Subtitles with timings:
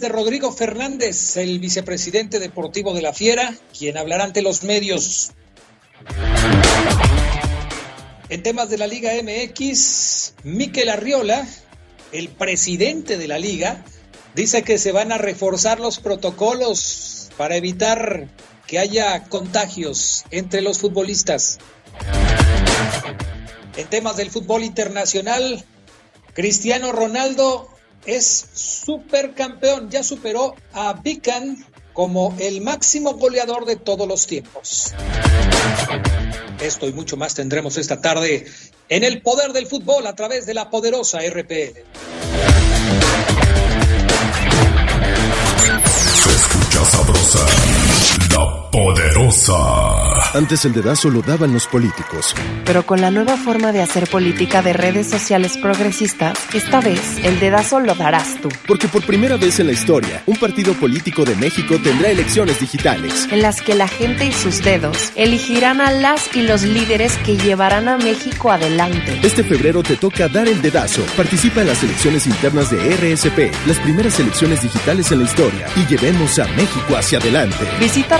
[0.00, 5.32] De Rodrigo Fernández, el vicepresidente deportivo de la Fiera, quien hablará ante los medios.
[8.30, 11.46] En temas de la Liga MX, Miquel Arriola,
[12.12, 13.84] el presidente de la liga,
[14.34, 18.28] dice que se van a reforzar los protocolos para evitar
[18.66, 21.58] que haya contagios entre los futbolistas.
[23.76, 25.64] En temas del fútbol internacional,
[26.32, 27.68] Cristiano Ronaldo
[28.06, 34.94] es supercampeón, ya superó a Bican como el máximo goleador de todos los tiempos.
[36.60, 38.46] Esto y mucho más tendremos esta tarde
[38.88, 41.78] en el poder del fútbol a través de la poderosa RPL.
[45.94, 47.46] Se escucha sabrosa,
[48.30, 50.30] la poderosa.
[50.32, 52.34] Antes el dedazo lo daban los políticos.
[52.64, 57.40] Pero con la nueva forma de hacer política de redes sociales progresistas, esta vez el
[57.40, 58.48] dedazo lo darás tú.
[58.66, 63.26] Porque por primera vez en la historia, un partido político de México tendrá elecciones digitales.
[63.30, 67.36] En las que la gente y sus dedos elegirán a las y los líderes que
[67.36, 69.18] llevarán a México adelante.
[69.22, 71.02] Este febrero te toca dar el dedazo.
[71.16, 75.86] Participa en las elecciones internas de RSP, las primeras elecciones digitales en la historia, y
[75.86, 77.66] llevemos a México hacia adelante.
[77.80, 78.19] Visita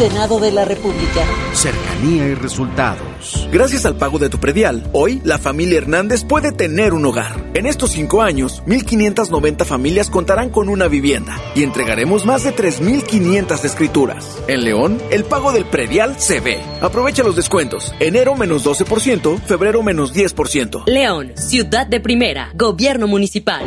[0.00, 1.26] Senado de la República.
[1.52, 3.46] Cercanía y resultados.
[3.52, 7.50] Gracias al pago de tu predial, hoy la familia Hernández puede tener un hogar.
[7.52, 13.62] En estos cinco años, 1.590 familias contarán con una vivienda y entregaremos más de 3.500
[13.62, 14.38] escrituras.
[14.48, 16.62] En León, el pago del predial se ve.
[16.80, 17.94] Aprovecha los descuentos.
[18.00, 20.84] Enero menos 12%, febrero menos 10%.
[20.86, 23.66] León, ciudad de primera, gobierno municipal.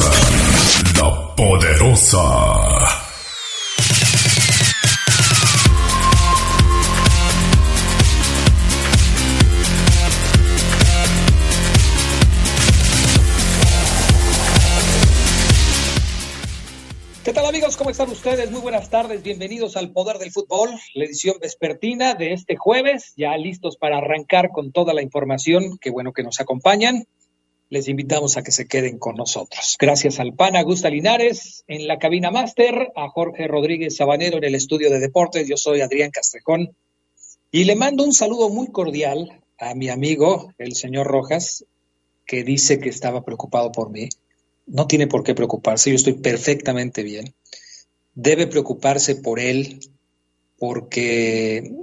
[0.00, 2.18] La poderosa.
[17.22, 17.76] ¿Qué tal amigos?
[17.76, 18.50] ¿Cómo están ustedes?
[18.50, 23.36] Muy buenas tardes, bienvenidos al Poder del Fútbol, la edición vespertina de este jueves, ya
[23.36, 27.06] listos para arrancar con toda la información, qué bueno que nos acompañan.
[27.74, 29.76] Les invitamos a que se queden con nosotros.
[29.80, 34.54] Gracias al PAN Augusta Linares en la cabina máster, a Jorge Rodríguez Sabanero en el
[34.54, 36.76] estudio de deportes, yo soy Adrián Castrejón
[37.50, 41.64] y le mando un saludo muy cordial a mi amigo, el señor Rojas,
[42.24, 44.08] que dice que estaba preocupado por mí
[44.66, 47.34] no tiene por qué preocuparse, yo estoy perfectamente bien.
[48.14, 49.80] Debe preocuparse por él,
[50.60, 51.74] porque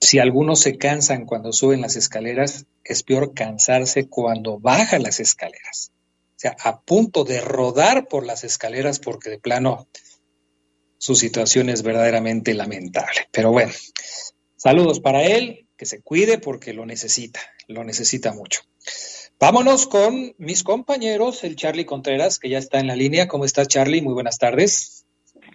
[0.00, 5.92] si algunos se cansan cuando suben las escaleras, es peor cansarse cuando bajan las escaleras.
[6.36, 9.88] O sea, a punto de rodar por las escaleras porque de plano
[10.98, 13.28] su situación es verdaderamente lamentable.
[13.30, 13.72] Pero bueno,
[14.56, 18.62] saludos para él, que se cuide porque lo necesita, lo necesita mucho.
[19.40, 23.28] Vámonos con mis compañeros, el Charlie Contreras, que ya está en la línea.
[23.28, 24.02] ¿Cómo estás, Charlie?
[24.02, 24.97] Muy buenas tardes.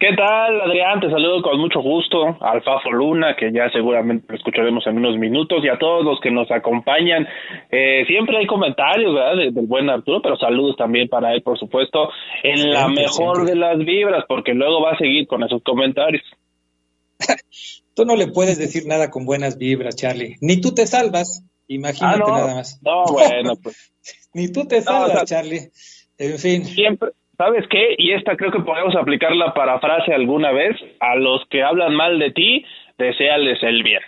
[0.03, 0.99] ¿Qué tal, Adrián?
[0.99, 2.35] Te saludo con mucho gusto.
[2.41, 6.19] Al Fafo Luna, que ya seguramente lo escucharemos en unos minutos, y a todos los
[6.19, 7.25] que nos acompañan.
[7.71, 9.37] Eh, siempre hay comentarios, ¿verdad?
[9.37, 12.09] De- del buen Arturo, pero saludos también para él, por supuesto,
[12.43, 16.23] en la mejor de las vibras, porque luego va a seguir con esos comentarios.
[17.95, 20.35] Tú no le puedes decir nada con buenas vibras, Charlie.
[20.41, 21.45] Ni tú te salvas.
[21.69, 22.37] Imagínate Ah, no.
[22.39, 22.81] nada más.
[22.83, 23.93] No, bueno, pues
[24.33, 25.69] Ni tú te salvas, o sea- Charlie.
[26.17, 26.65] En fin.
[26.65, 27.11] siempre
[27.43, 27.95] ¿sabes qué?
[27.97, 30.75] Y esta creo que podemos aplicarla para frase alguna vez.
[30.99, 32.65] A los que hablan mal de ti,
[32.97, 34.01] deseales el bien.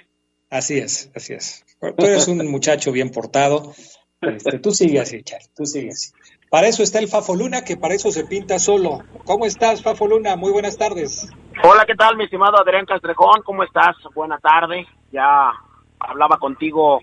[0.50, 1.66] Así es, así es.
[1.82, 3.74] Tú eres un muchacho bien portado.
[4.22, 6.12] Este, tú sigue así, Charlie, tú sigue así.
[6.50, 9.00] Para eso está el Fafo Luna, que para eso se pinta solo.
[9.26, 10.36] ¿Cómo estás, Fafo Luna?
[10.38, 11.30] Muy buenas tardes.
[11.64, 13.42] Hola, ¿qué tal, mi estimado Adrián Castrejón?
[13.44, 13.98] ¿Cómo estás?
[14.14, 14.88] Buena tarde.
[15.12, 15.52] Ya
[16.00, 17.02] hablaba contigo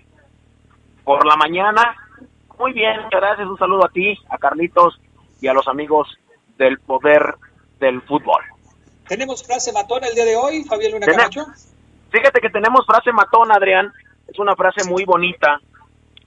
[1.03, 1.95] por la mañana.
[2.57, 3.47] Muy bien, muchas gracias.
[3.47, 4.99] Un saludo a ti, a Carlitos
[5.39, 6.07] y a los amigos
[6.63, 7.35] del poder
[7.79, 8.41] del fútbol.
[9.07, 11.45] ¿Tenemos frase matona el día de hoy, Fabián Luna Camacho?
[12.09, 13.91] Fíjate que tenemos frase matona, Adrián.
[14.27, 15.59] Es una frase muy bonita,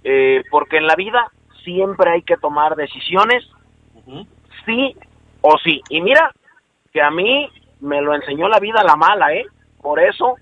[0.04, 1.30] eh, porque en la vida
[1.64, 3.44] siempre hay que tomar decisiones,
[4.66, 4.94] sí
[5.40, 5.80] o sí.
[5.88, 6.32] Y mira,
[6.92, 7.48] que a mí
[7.80, 9.46] me lo enseñó la vida la mala, ¿eh?
[9.80, 10.36] Por eso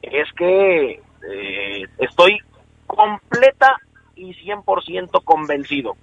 [0.00, 2.38] es que eh, estoy
[2.86, 3.76] completa
[4.14, 5.96] y 100% convencido.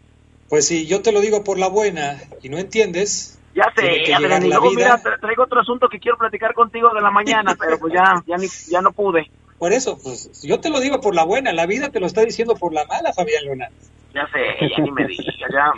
[0.54, 3.42] Pues si yo te lo digo por la buena y no entiendes.
[3.56, 7.10] Ya sé, ya y luego mira, traigo otro asunto que quiero platicar contigo de la
[7.10, 9.32] mañana, pero pues ya, ya, ni, ya no pude.
[9.58, 12.22] Por eso, pues yo te lo digo por la buena, la vida te lo está
[12.22, 13.70] diciendo por la mala, Fabián Luna.
[14.14, 15.74] Ya sé, ya ni me digas, ya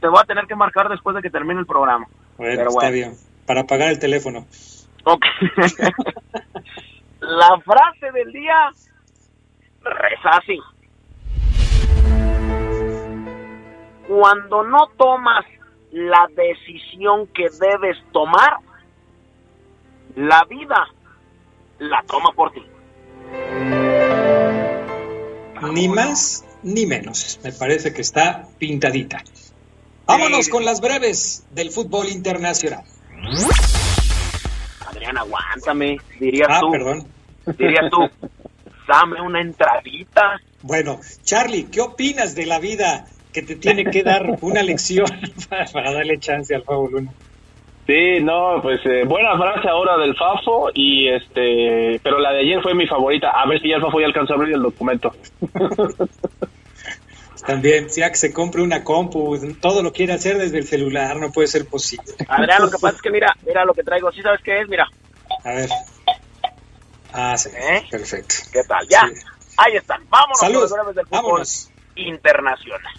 [0.00, 2.06] te, voy a tener que marcar después de que termine el programa.
[2.38, 3.16] Bueno, está bien,
[3.46, 4.46] para pagar el teléfono.
[5.06, 5.26] Ok.
[7.18, 8.70] la frase del día
[9.82, 10.56] reza así.
[14.10, 15.46] Cuando no tomas
[15.92, 18.56] la decisión que debes tomar,
[20.16, 20.88] la vida
[21.78, 22.60] la toma por ti.
[25.72, 27.38] Ni más ni menos.
[27.44, 29.22] Me parece que está pintadita.
[30.06, 32.82] Vámonos con las breves del fútbol internacional.
[34.88, 36.72] Adrián, aguántame, dirías ah, tú.
[36.72, 37.06] perdón.
[37.56, 38.10] Dirías tú,
[38.88, 40.40] dame una entradita.
[40.62, 45.06] Bueno, Charlie, ¿qué opinas de la vida que te tiene que dar una lección
[45.48, 47.12] para, darle chance al Fafo Luna?
[47.86, 52.62] Sí, no, pues eh, buena frase ahora del Fafo y este, pero la de ayer
[52.62, 53.30] fue mi favorita.
[53.30, 55.12] A ver si ya el Fafo ya alcanzó a abrir el documento.
[57.46, 61.32] También, ya que se compre una compu, todo lo quiere hacer desde el celular, no
[61.32, 62.04] puede ser posible.
[62.28, 64.68] Adrián, lo que pasa es que mira, mira lo que traigo, ¿sí sabes qué es?
[64.68, 64.86] Mira.
[65.44, 65.68] A ver.
[67.12, 67.86] Ah, sí, ¿Eh?
[67.90, 68.36] perfecto.
[68.52, 68.86] ¿Qué tal?
[68.88, 69.02] Ya,
[69.56, 70.02] ahí están.
[70.08, 70.60] Vámonos Salud.
[70.60, 71.42] los del fútbol
[71.96, 72.92] internacional.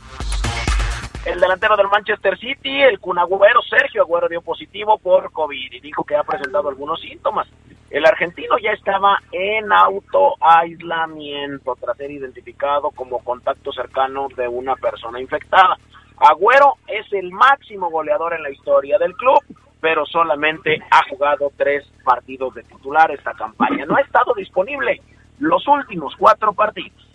[1.23, 6.03] El delantero del Manchester City, el cunagüero Sergio Agüero dio positivo por COVID y dijo
[6.03, 7.47] que ha presentado algunos síntomas.
[7.91, 15.21] El argentino ya estaba en autoaislamiento tras ser identificado como contacto cercano de una persona
[15.21, 15.77] infectada.
[16.17, 19.43] Agüero es el máximo goleador en la historia del club,
[19.79, 23.85] pero solamente ha jugado tres partidos de titular esta campaña.
[23.85, 24.99] No ha estado disponible
[25.37, 27.10] los últimos cuatro partidos.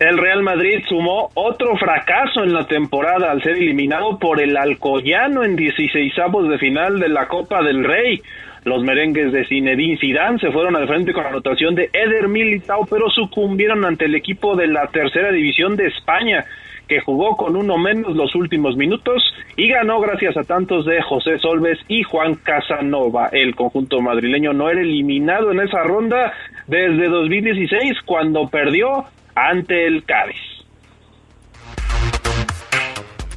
[0.00, 5.44] El Real Madrid sumó otro fracaso en la temporada al ser eliminado por el Alcoyano
[5.44, 6.12] en 16
[6.50, 8.20] de final de la Copa del Rey.
[8.64, 12.86] Los merengues de Zinedine Zidane se fueron al frente con la anotación de Eder Militao,
[12.90, 16.44] pero sucumbieron ante el equipo de la tercera división de España,
[16.88, 19.22] que jugó con uno menos los últimos minutos
[19.56, 23.28] y ganó gracias a tantos de José Solves y Juan Casanova.
[23.30, 26.32] El conjunto madrileño no era eliminado en esa ronda
[26.66, 30.36] desde 2016 cuando perdió ante el Cádiz.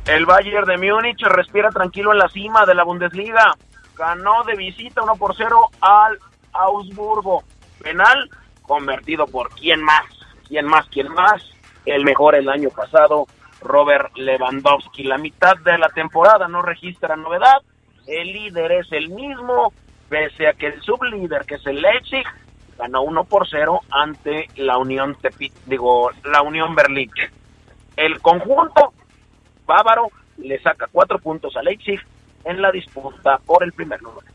[0.05, 3.55] El Bayern de Múnich respira tranquilo en la cima de la Bundesliga.
[3.97, 6.17] Ganó de visita 1 por 0 al
[6.53, 7.43] Augsburgo.
[7.81, 8.29] Penal
[8.61, 10.05] convertido por quién más,
[10.47, 11.43] quién más, quién más.
[11.85, 13.25] El mejor el año pasado,
[13.61, 15.03] Robert Lewandowski.
[15.03, 17.61] La mitad de la temporada no registra novedad.
[18.07, 19.73] El líder es el mismo,
[20.07, 22.25] pese a que el sublíder, que es el Leipzig,
[22.77, 25.17] ganó 1 por 0 ante la Unión
[25.65, 27.11] digo, la Unión Berlín.
[27.95, 28.93] El conjunto
[29.65, 31.99] bávaro le saca cuatro puntos a Leipzig
[32.45, 34.25] en la disputa por el primer lugar.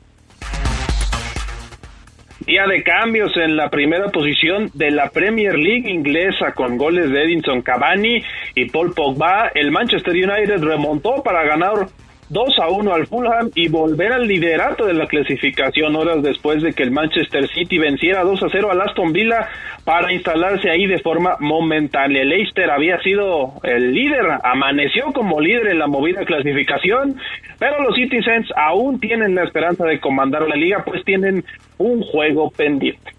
[2.46, 7.22] Día de cambios en la primera posición de la Premier League inglesa con goles de
[7.22, 8.20] Edinson Cavani
[8.56, 9.52] y Paul Pogba.
[9.54, 11.86] El Manchester United remontó para ganar
[12.32, 16.72] 2 a 1 al Fulham y volver al liderato de la clasificación horas después de
[16.72, 19.48] que el Manchester City venciera 2 a 0 al Aston Villa
[19.84, 22.22] para instalarse ahí de forma momentánea.
[22.22, 27.20] El Leicester había sido el líder, amaneció como líder en la movida clasificación,
[27.58, 31.44] pero los Citizens aún tienen la esperanza de comandar la liga, pues tienen
[31.76, 33.12] un juego pendiente.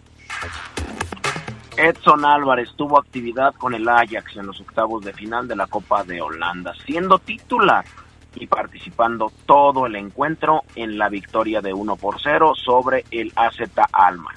[1.77, 6.03] Edson Álvarez tuvo actividad con el Ajax en los octavos de final de la Copa
[6.03, 7.85] de Holanda, siendo titular
[8.35, 13.57] y participando todo el encuentro en la victoria de 1 por 0 sobre el AZ
[13.91, 14.35] Alma.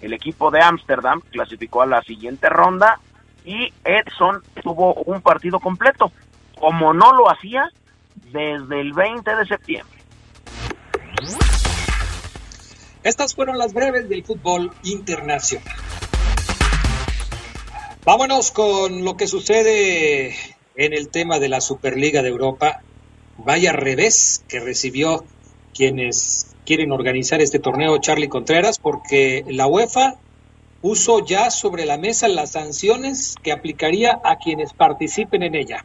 [0.00, 3.00] El equipo de Ámsterdam clasificó a la siguiente ronda
[3.44, 6.12] y Edson tuvo un partido completo.
[6.58, 7.70] Como no lo hacía,
[8.32, 9.98] desde el 20 de septiembre.
[13.02, 15.76] Estas fueron las breves del fútbol internacional.
[18.04, 20.34] Vámonos con lo que sucede
[20.76, 22.82] en el tema de la Superliga de Europa.
[23.38, 25.24] Vaya revés que recibió
[25.74, 30.14] quienes quieren organizar este torneo Charlie Contreras porque la UEFA
[30.80, 35.84] puso ya sobre la mesa las sanciones que aplicaría a quienes participen en ella.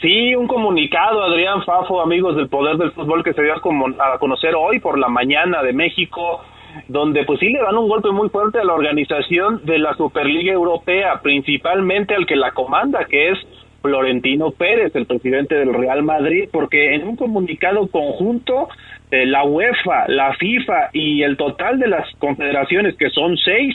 [0.00, 4.54] Sí, un comunicado, Adrián Fafo, amigos del Poder del Fútbol, que se dio a conocer
[4.54, 6.42] hoy por la mañana de México,
[6.88, 10.52] donde pues sí le dan un golpe muy fuerte a la organización de la Superliga
[10.52, 13.38] Europea, principalmente al que la comanda, que es
[13.84, 18.70] Florentino Pérez, el presidente del Real Madrid, porque en un comunicado conjunto
[19.10, 23.74] eh, la UEFA, la FIFA y el total de las confederaciones, que son seis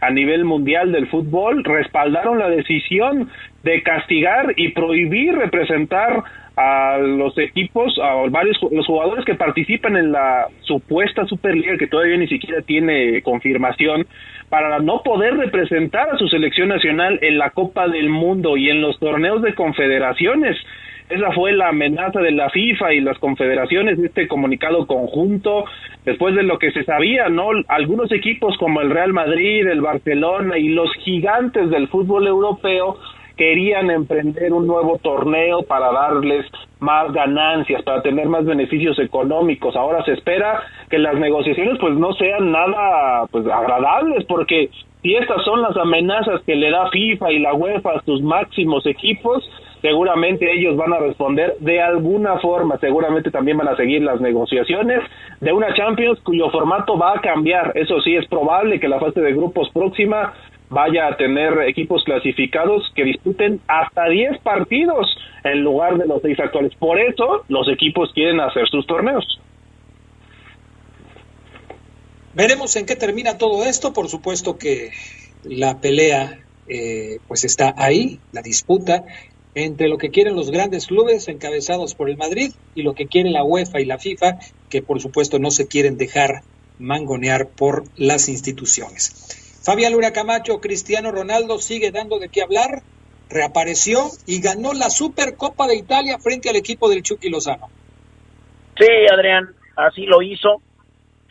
[0.00, 3.30] a nivel mundial del fútbol, respaldaron la decisión
[3.64, 6.22] de castigar y prohibir representar
[6.56, 12.16] a los equipos, a varios los jugadores que participan en la supuesta Superliga que todavía
[12.16, 14.06] ni siquiera tiene confirmación
[14.48, 18.80] para no poder representar a su selección nacional en la Copa del Mundo y en
[18.80, 20.56] los torneos de confederaciones.
[21.10, 25.64] Esa fue la amenaza de la FIFA y las confederaciones de este comunicado conjunto,
[26.04, 27.48] después de lo que se sabía, ¿no?
[27.68, 32.98] Algunos equipos como el Real Madrid, el Barcelona y los gigantes del fútbol europeo
[33.38, 36.44] querían emprender un nuevo torneo para darles
[36.80, 39.76] más ganancias, para tener más beneficios económicos.
[39.76, 44.68] Ahora se espera que las negociaciones pues no sean nada pues agradables porque
[45.02, 48.84] si estas son las amenazas que le da FIFA y la UEFA a sus máximos
[48.84, 49.48] equipos,
[49.80, 55.00] seguramente ellos van a responder de alguna forma, seguramente también van a seguir las negociaciones
[55.40, 57.72] de una Champions cuyo formato va a cambiar.
[57.76, 60.32] Eso sí, es probable que la fase de grupos próxima
[60.70, 65.06] vaya a tener equipos clasificados que disputen hasta 10 partidos
[65.44, 66.74] en lugar de los seis actuales.
[66.74, 69.24] Por eso los equipos quieren hacer sus torneos.
[72.34, 73.92] Veremos en qué termina todo esto.
[73.92, 74.90] Por supuesto que
[75.44, 79.04] la pelea eh, pues está ahí, la disputa
[79.54, 83.30] entre lo que quieren los grandes clubes encabezados por el Madrid y lo que quiere
[83.30, 86.42] la UEFA y la FIFA, que por supuesto no se quieren dejar
[86.78, 89.47] mangonear por las instituciones.
[89.68, 92.80] Fabián Luna Camacho, Cristiano Ronaldo sigue dando de qué hablar,
[93.28, 97.68] reapareció y ganó la Supercopa de Italia frente al equipo del Chucky Lozano.
[98.78, 100.62] Sí, Adrián, así lo hizo.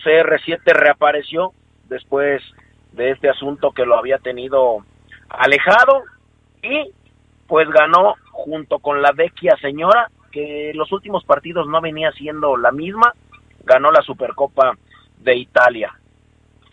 [0.03, 1.53] CR7 reapareció
[1.89, 2.44] después
[2.91, 4.86] de este asunto que lo había tenido
[5.29, 6.03] alejado
[6.62, 6.91] y
[7.48, 12.72] pues ganó junto con la vecchia señora que los últimos partidos no venía siendo la
[12.72, 13.15] misma,
[13.63, 14.77] ganó la Supercopa
[15.22, 15.91] de Italia.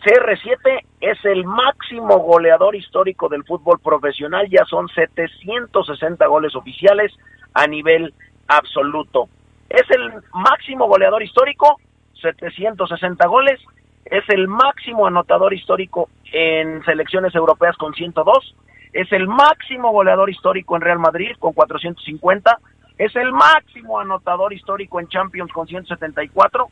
[0.05, 7.11] CR7 es el máximo goleador histórico del fútbol profesional, ya son 760 goles oficiales
[7.55, 8.13] a nivel
[8.47, 9.27] absoluto.
[9.67, 11.79] Es el máximo goleador histórico,
[12.21, 13.59] 760 goles,
[14.05, 18.55] es el máximo anotador histórico en selecciones europeas con 102,
[18.93, 22.59] es el máximo goleador histórico en Real Madrid con 450,
[22.99, 26.67] es el máximo anotador histórico en Champions con 174,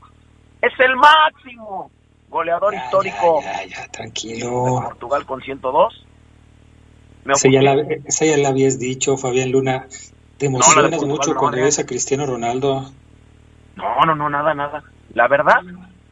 [0.61, 1.89] es el máximo
[2.33, 3.41] goleador histórico
[3.91, 4.81] tranquilo.
[4.83, 6.05] Portugal con 102.
[7.25, 9.87] Esa ya, la, ya, la, habías dicho, Fabián Luna.
[10.37, 12.91] Te emocionas mucho cuando ves a Cristiano Ronaldo.
[13.75, 14.83] No, no, no, nada, nada.
[15.13, 15.61] La verdad,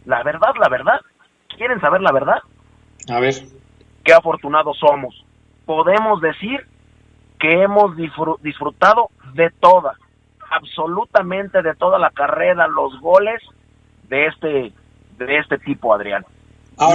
[0.06, 1.02] la verdad, la verdad.
[1.58, 2.38] ¿Quieren saber la verdad?
[3.10, 3.36] A ver.
[4.06, 5.26] Qué afortunados somos.
[5.66, 6.66] Podemos decir
[7.40, 9.98] que hemos disfrutado de toda,
[10.50, 13.42] absolutamente de toda la carrera, los goles
[14.08, 14.74] de este
[15.26, 16.26] de este tipo, Adrián.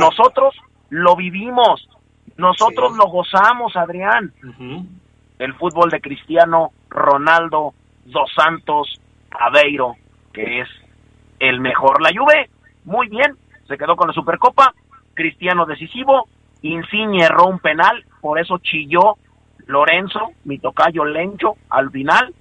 [0.00, 0.54] nosotros
[0.90, 1.88] lo vivimos,
[2.36, 4.32] nosotros lo gozamos, Adrián.
[5.38, 7.74] El fútbol de Cristiano Ronaldo
[8.06, 9.96] dos Santos Aveiro,
[10.32, 10.68] que es
[11.38, 12.00] el mejor.
[12.02, 12.48] La Juve,
[12.84, 14.74] muy bien, se quedó con la Supercopa.
[15.14, 16.28] Cristiano decisivo,
[16.62, 19.16] Insigne erró un penal, por eso chilló
[19.66, 22.34] Lorenzo, mi tocayo Lencho, al final.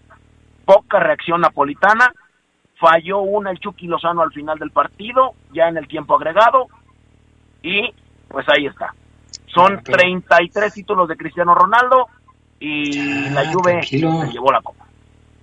[0.66, 2.12] Poca reacción napolitana,
[2.80, 6.68] falló una el Chucky Lozano al final del partido, ya en el tiempo agregado,
[7.62, 7.94] y
[8.28, 8.94] pues ahí está.
[9.48, 12.08] Son 33 títulos de Cristiano Ronaldo
[12.60, 14.86] y la Juve se llevó la copa.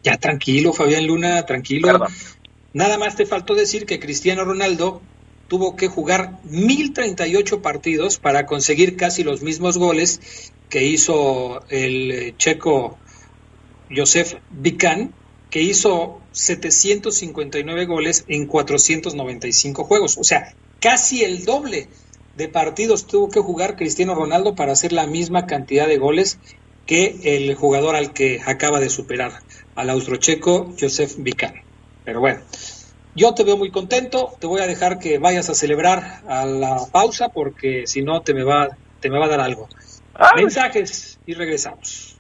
[0.03, 2.07] Ya tranquilo, Fabián Luna, tranquilo.
[2.75, 5.01] Nada más te faltó decir que Cristiano Ronaldo
[5.49, 12.35] tuvo que jugar 1038 partidos para conseguir casi los mismos goles que hizo el eh,
[12.39, 12.99] checo
[13.95, 15.13] Josef Vican
[15.53, 20.17] que hizo 759 goles en 495 juegos.
[20.17, 21.89] O sea, casi el doble
[22.39, 26.39] de partidos tuvo que jugar Cristiano Ronaldo para hacer la misma cantidad de goles
[26.87, 29.43] que el jugador al que acaba de superar.
[29.75, 31.55] al austrocheco Josef Vican.
[32.05, 32.41] Pero bueno,
[33.15, 36.87] yo te veo muy contento, te voy a dejar que vayas a celebrar a la
[36.91, 39.69] pausa porque si no te me va, te me va a dar algo.
[40.35, 42.12] Mensajes y regresamos.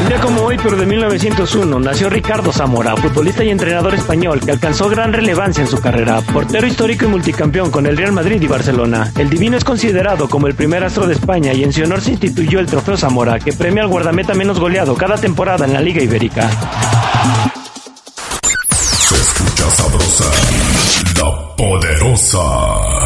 [0.00, 4.52] Un día como hoy, pero de 1901, nació Ricardo Zamora, futbolista y entrenador español que
[4.52, 8.46] alcanzó gran relevancia en su carrera, portero histórico y multicampeón con el Real Madrid y
[8.46, 9.10] Barcelona.
[9.16, 12.12] El divino es considerado como el primer astro de España y en su honor se
[12.12, 16.02] instituyó el Trofeo Zamora, que premia al guardameta menos goleado cada temporada en la Liga
[16.02, 16.50] Ibérica.
[18.70, 20.24] Se escucha sabrosa,
[21.16, 23.05] la poderosa.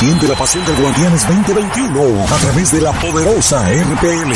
[0.00, 4.32] Siente la pasión del Guardianes 2021 a través de la poderosa RPL.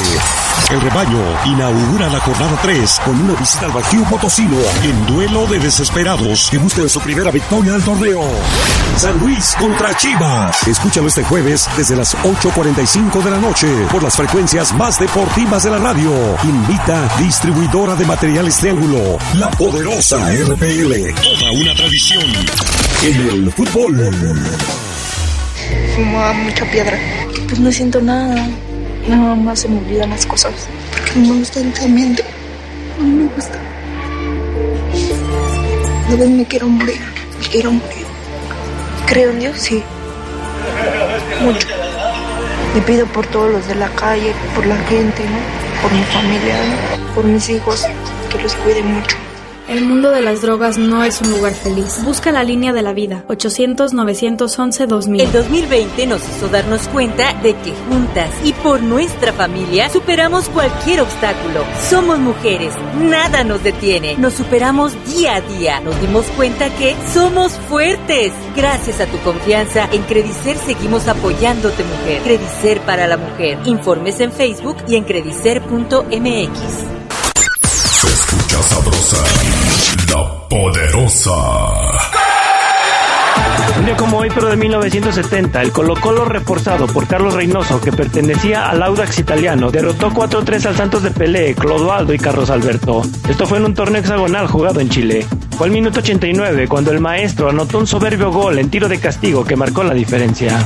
[0.71, 5.59] El rebaño inaugura la jornada 3 con una visita al Bajío Potosino en duelo de
[5.59, 8.21] desesperados que buscan su primera victoria del torneo.
[8.99, 10.69] San Luis contra Chivas.
[10.69, 15.71] Escúchalo este jueves desde las 8.45 de la noche por las frecuencias más deportivas de
[15.71, 16.13] la radio.
[16.45, 21.15] Invita distribuidora de materiales Triángulo, la poderosa RPL.
[21.23, 22.25] Toda una tradición
[23.03, 24.13] en el fútbol.
[25.95, 26.99] Fumaba mucha piedra.
[27.49, 28.49] Pues no siento nada.
[29.09, 30.53] Nada más se me olvidan las cosas.
[30.91, 32.25] Porque no me gusta el ambiente.
[32.99, 33.59] No me gusta.
[36.09, 37.01] De vez me quiero morir.
[37.41, 38.07] Me quiero morir.
[39.07, 39.83] Creo en Dios, sí.
[41.43, 41.69] Mucho.
[42.75, 45.83] Le pido por todos los de la calle, por la gente, ¿no?
[45.83, 46.57] Por mi familia,
[46.99, 47.15] ¿no?
[47.15, 47.85] Por mis hijos.
[48.31, 49.17] Que los cuide mucho.
[49.75, 52.01] El mundo de las drogas no es un lugar feliz.
[52.05, 53.25] Busca la línea de la vida.
[53.27, 55.21] 800-911-2000.
[55.21, 61.01] El 2020 nos hizo darnos cuenta de que juntas y por nuestra familia superamos cualquier
[61.01, 61.65] obstáculo.
[61.91, 64.17] Somos mujeres, nada nos detiene.
[64.17, 65.81] Nos superamos día a día.
[65.81, 68.33] Nos dimos cuenta que somos fuertes.
[68.55, 72.23] Gracias a tu confianza, en Credicer seguimos apoyándote, mujer.
[72.23, 73.59] Credicer para la mujer.
[73.65, 76.94] Informes en Facebook y en credicer.mx.
[78.75, 79.23] Sabrosa,
[80.09, 81.31] la poderosa.
[83.79, 87.93] Un día como hoy, pero de 1970, el Colo Colo reforzado por Carlos Reynoso, que
[87.93, 93.03] pertenecía al Audax italiano, derrotó 4-3 al Santos de Pelé, Clodoaldo y Carlos Alberto.
[93.29, 95.25] Esto fue en un torneo hexagonal jugado en Chile.
[95.57, 99.45] Fue al minuto 89 cuando el maestro anotó un soberbio gol en tiro de castigo
[99.45, 100.59] que marcó la diferencia.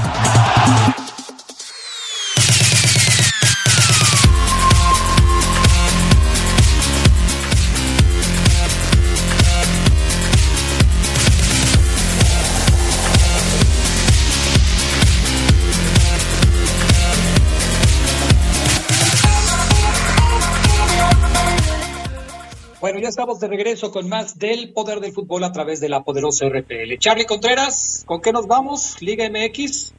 [23.29, 26.97] Estamos de regreso con más del poder del fútbol a través de la poderosa RPL.
[26.99, 28.97] Charlie Contreras, ¿con qué nos vamos?
[29.03, 29.95] Liga MX.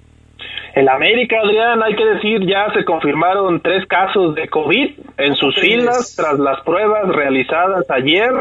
[0.74, 4.90] El América, Adrián, hay que decir, ya se confirmaron tres casos de COVID
[5.20, 8.34] en sus filas tras las pruebas realizadas ayer.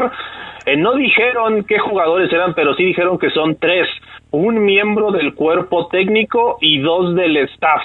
[0.65, 3.87] Eh, no dijeron qué jugadores eran, pero sí dijeron que son tres,
[4.31, 7.83] un miembro del cuerpo técnico y dos del staff.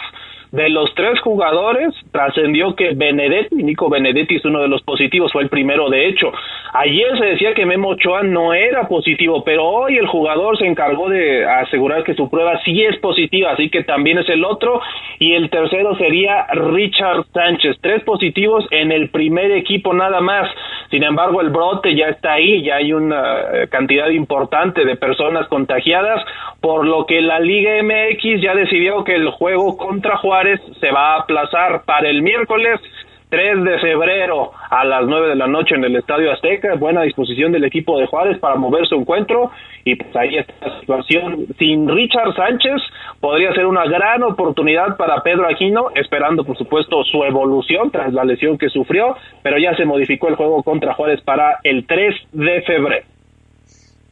[0.54, 5.42] De los tres jugadores, trascendió que Benedetti, Nico Benedetti es uno de los positivos, fue
[5.42, 6.30] el primero de hecho.
[6.72, 11.08] Ayer se decía que Memo Ochoa no era positivo, pero hoy el jugador se encargó
[11.08, 14.80] de asegurar que su prueba sí es positiva, así que también es el otro.
[15.18, 20.48] Y el tercero sería Richard Sánchez, tres positivos en el primer equipo nada más.
[20.88, 25.48] Sin embargo, el brote ya está ahí, ya hay una eh, cantidad importante de personas
[25.48, 26.24] contagiadas,
[26.60, 30.43] por lo que la Liga MX ya decidió que el juego contra Juárez
[30.80, 32.80] se va a aplazar para el miércoles
[33.34, 36.74] 3 de febrero a las 9 de la noche en el Estadio Azteca.
[36.76, 39.50] Buena disposición del equipo de Juárez para mover su encuentro.
[39.84, 41.46] Y pues ahí está la situación.
[41.58, 42.80] Sin Richard Sánchez
[43.20, 48.24] podría ser una gran oportunidad para Pedro Aquino, esperando por supuesto su evolución tras la
[48.24, 49.16] lesión que sufrió.
[49.42, 53.06] Pero ya se modificó el juego contra Juárez para el 3 de febrero.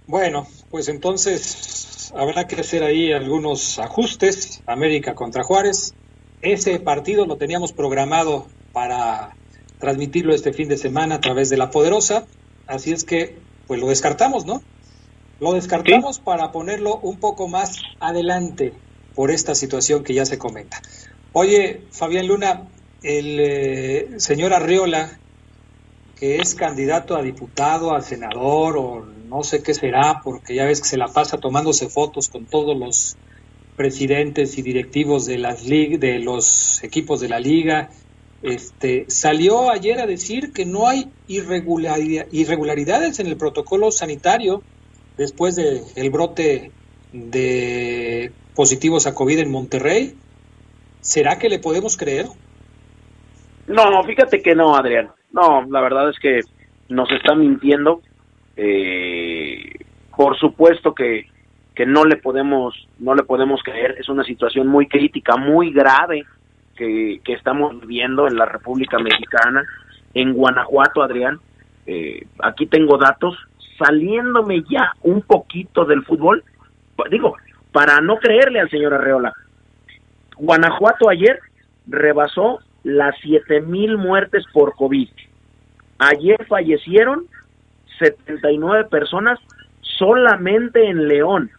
[0.08, 4.64] Bueno, pues entonces habrá que hacer ahí algunos ajustes.
[4.66, 5.94] América contra Juárez.
[6.42, 9.37] Ese partido lo teníamos programado para
[9.78, 12.26] transmitirlo este fin de semana a través de la Poderosa.
[12.66, 14.61] Así es que, pues lo descartamos, ¿no?
[15.38, 18.72] Lo descartamos para ponerlo un poco más adelante
[19.14, 20.83] por esta situación que ya se comenta.
[21.33, 22.68] Oye, Fabián Luna,
[23.05, 25.18] el eh, señor Arriola,
[26.16, 30.81] que es candidato a diputado, a senador o no sé qué será, porque ya ves
[30.81, 33.16] que se la pasa tomándose fotos con todos los
[33.76, 37.90] presidentes y directivos de las de los equipos de la liga.
[38.42, 44.62] Este, salió ayer a decir que no hay irregularidades en el protocolo sanitario
[45.16, 46.72] después del el brote
[47.12, 50.14] de positivos a COVID en Monterrey.
[51.00, 52.26] ¿Será que le podemos creer?
[53.66, 55.11] No, no, fíjate que no, Adrián.
[55.32, 56.40] No, la verdad es que
[56.88, 58.02] nos está mintiendo.
[58.56, 59.72] Eh,
[60.16, 61.26] por supuesto que,
[61.74, 63.96] que no le podemos no le podemos creer.
[63.98, 66.24] Es una situación muy crítica, muy grave
[66.76, 69.64] que, que estamos viviendo en la República Mexicana,
[70.14, 71.40] en Guanajuato, Adrián.
[71.87, 73.37] Eh, aquí tengo datos
[73.78, 76.44] saliéndome ya un poquito del fútbol.
[77.11, 77.37] Digo,
[77.72, 79.32] para no creerle al señor Arreola.
[80.37, 81.38] Guanajuato ayer
[81.87, 85.08] rebasó las siete mil muertes por COVID.
[85.98, 87.26] Ayer fallecieron
[87.98, 89.38] 79 personas
[89.80, 91.50] solamente en León.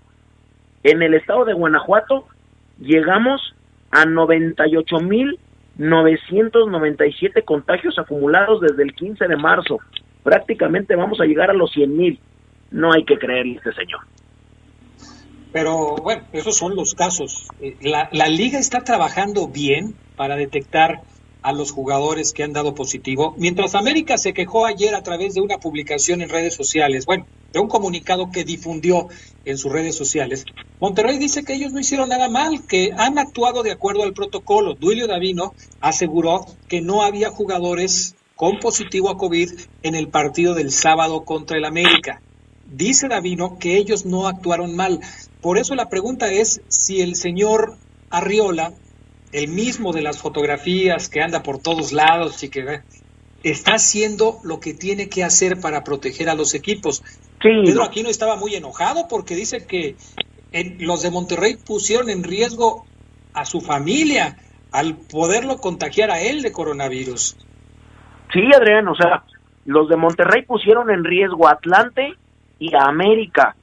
[0.83, 2.27] En el estado de Guanajuato
[2.79, 3.55] llegamos
[3.91, 5.39] a 98 mil
[5.77, 9.79] 997 contagios acumulados desde el 15 de marzo.
[10.23, 12.19] Prácticamente vamos a llegar a los 100 mil.
[12.71, 14.01] No hay que creerle este señor.
[15.51, 17.47] Pero bueno, esos son los casos.
[17.59, 21.01] Eh, la, la liga está trabajando bien para detectar
[21.43, 25.41] a los jugadores que han dado positivo, mientras América se quejó ayer a través de
[25.41, 29.09] una publicación en redes sociales, bueno, de un comunicado que difundió
[29.45, 30.45] en sus redes sociales.
[30.79, 34.73] Monterrey dice que ellos no hicieron nada mal, que han actuado de acuerdo al protocolo.
[34.73, 39.51] Duilio Davino aseguró que no había jugadores con positivo a COVID
[39.83, 42.21] en el partido del sábado contra el América.
[42.65, 44.99] Dice Davino que ellos no actuaron mal.
[45.41, 47.77] Por eso la pregunta es si el señor
[48.09, 48.73] Arriola,
[49.33, 52.81] el mismo de las fotografías que anda por todos lados y que
[53.43, 57.03] está haciendo lo que tiene que hacer para proteger a los equipos.
[57.39, 59.95] Pedro Aquino estaba muy enojado porque dice que
[60.79, 62.85] los de Monterrey pusieron en riesgo
[63.33, 64.37] a su familia
[64.71, 67.35] al poderlo contagiar a él de coronavirus.
[68.31, 69.23] Sí, Adrián, o sea,
[69.65, 72.13] los de Monterrey pusieron en riesgo a Atlante
[72.59, 73.55] y a América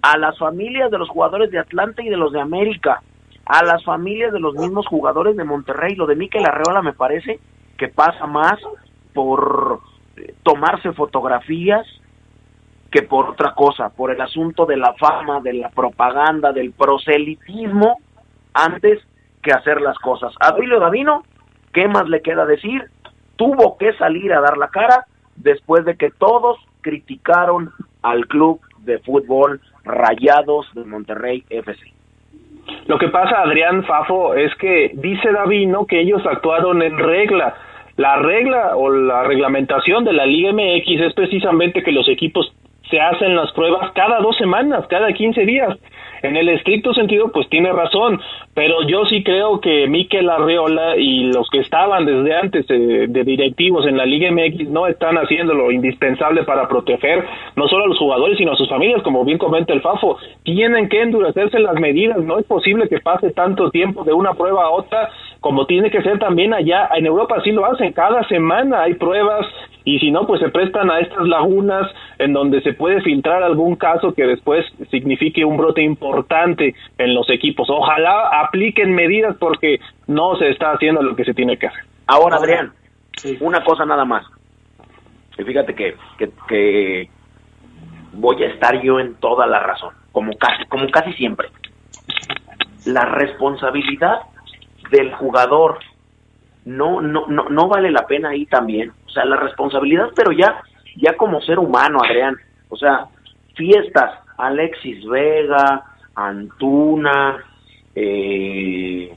[0.00, 3.02] a las familias de los jugadores de Atlanta y de los de América,
[3.48, 5.94] a las familias de los mismos jugadores de Monterrey.
[5.96, 7.40] Lo de Miquel Arreola me parece
[7.78, 8.58] que pasa más
[9.14, 9.80] por
[10.16, 11.86] eh, tomarse fotografías
[12.90, 17.98] que por otra cosa, por el asunto de la fama, de la propaganda, del proselitismo,
[18.52, 18.98] antes
[19.42, 20.34] que hacer las cosas.
[20.40, 21.24] A Duilio Davino,
[21.72, 22.90] ¿qué más le queda decir?
[23.36, 25.06] Tuvo que salir a dar la cara
[25.36, 31.97] después de que todos criticaron al club de fútbol Rayados de Monterrey FC.
[32.86, 37.54] Lo que pasa, Adrián Fafo, es que dice Davino que ellos actuaron en regla.
[37.96, 42.52] La regla o la reglamentación de la Liga MX es precisamente que los equipos
[42.88, 45.76] se hacen las pruebas cada dos semanas, cada 15 días
[46.22, 48.20] en el estricto sentido, pues tiene razón,
[48.54, 53.86] pero yo sí creo que Miquel Arreola y los que estaban desde antes de, directivos
[53.86, 57.24] en la Liga MX no están haciendo lo indispensable para proteger
[57.56, 60.18] no solo a los jugadores, sino a sus familias, como bien comenta el Fafo.
[60.42, 64.64] Tienen que endurecerse las medidas, no es posible que pase tanto tiempo de una prueba
[64.64, 66.88] a otra como tiene que ser también allá.
[66.96, 69.46] En Europa sí lo hacen, cada semana hay pruebas
[69.88, 73.76] y si no, pues se prestan a estas lagunas en donde se puede filtrar algún
[73.76, 77.70] caso que después signifique un brote importante en los equipos.
[77.70, 81.84] Ojalá apliquen medidas porque no se está haciendo lo que se tiene que hacer.
[82.06, 82.74] Ahora, Adrián,
[83.40, 84.26] una cosa nada más.
[85.38, 87.08] Y fíjate que, que, que
[88.12, 91.48] voy a estar yo en toda la razón, como casi, como casi siempre.
[92.84, 94.18] La responsabilidad
[94.90, 95.78] del jugador
[96.64, 98.92] no, no, no, no vale la pena ahí también.
[99.06, 100.62] O sea, la responsabilidad, pero ya,
[100.96, 102.36] ya como ser humano, Adrián.
[102.68, 103.06] O sea,
[103.54, 105.82] fiestas, Alexis Vega,
[106.14, 107.38] Antuna,
[107.94, 109.16] eh,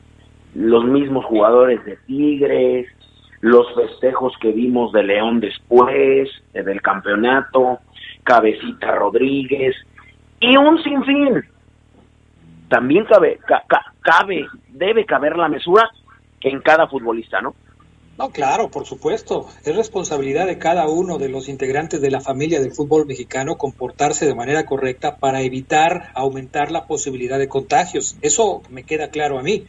[0.56, 2.88] los mismos jugadores de Tigres,
[3.42, 7.80] los festejos que vimos de León después, eh, del campeonato,
[8.24, 9.76] Cabecita Rodríguez,
[10.40, 11.44] y un sinfín.
[12.70, 13.40] También cabe,
[14.02, 15.90] cabe, debe caber la mesura
[16.50, 17.56] en cada futbolista, ¿no?
[18.18, 19.48] No, claro, por supuesto.
[19.66, 24.28] Es responsabilidad de cada uno de los integrantes de la familia del fútbol mexicano comportarse
[24.28, 28.18] de manera correcta para evitar aumentar la posibilidad de contagios.
[28.22, 29.66] Eso me queda claro a mí.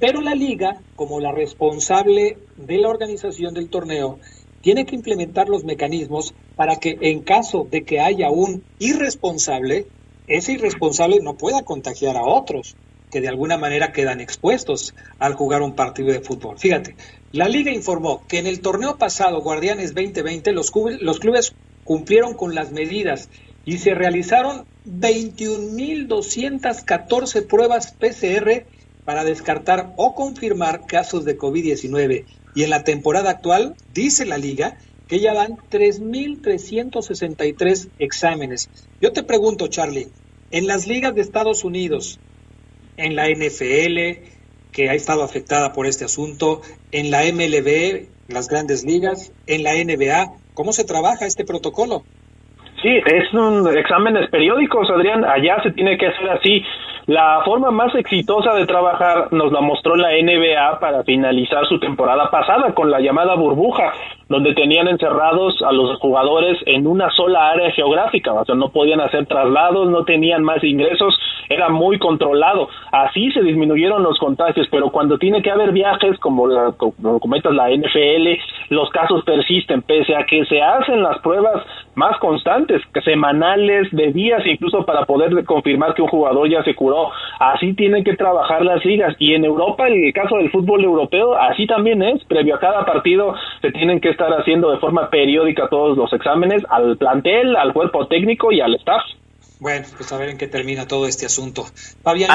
[0.00, 4.18] Pero la liga, como la responsable de la organización del torneo,
[4.62, 9.86] tiene que implementar los mecanismos para que en caso de que haya un irresponsable,
[10.26, 12.74] ese irresponsable no pueda contagiar a otros
[13.12, 16.58] que de alguna manera quedan expuestos al jugar un partido de fútbol.
[16.58, 16.96] Fíjate,
[17.30, 22.54] la liga informó que en el torneo pasado, Guardianes 2020, los, los clubes cumplieron con
[22.54, 23.28] las medidas
[23.66, 28.64] y se realizaron 21.214 pruebas PCR
[29.04, 32.24] para descartar o confirmar casos de COVID-19.
[32.54, 38.70] Y en la temporada actual, dice la liga, que ya dan 3.363 exámenes.
[39.02, 40.08] Yo te pregunto, Charlie,
[40.50, 42.18] en las ligas de Estados Unidos,
[42.96, 44.28] en la NFL,
[44.72, 46.60] que ha estado afectada por este asunto,
[46.92, 50.32] en la MLB, las grandes ligas, en la NBA.
[50.54, 52.02] ¿Cómo se trabaja este protocolo?
[52.82, 55.24] Sí, es un exámenes periódicos, Adrián.
[55.24, 56.62] Allá se tiene que hacer así.
[57.06, 62.30] La forma más exitosa de trabajar nos la mostró la NBA para finalizar su temporada
[62.30, 63.92] pasada con la llamada burbuja,
[64.28, 69.00] donde tenían encerrados a los jugadores en una sola área geográfica, o sea, no podían
[69.00, 72.68] hacer traslados, no tenían más ingresos, era muy controlado.
[72.92, 77.52] Así se disminuyeron los contagios, pero cuando tiene que haber viajes, como, la, como comentas
[77.52, 81.62] la NFL, los casos persisten, pese a que se hacen las pruebas
[81.94, 86.91] más constantes, semanales, de días, incluso para poder confirmar que un jugador ya se curó.
[87.38, 89.14] Así tienen que trabajar las ligas.
[89.18, 92.24] Y en Europa, en el caso del fútbol europeo, así también es.
[92.24, 96.62] Previo a cada partido se tienen que estar haciendo de forma periódica todos los exámenes
[96.70, 99.02] al plantel, al cuerpo técnico y al staff.
[99.60, 101.64] Bueno, pues a ver en qué termina todo este asunto.
[102.02, 102.30] Fabián,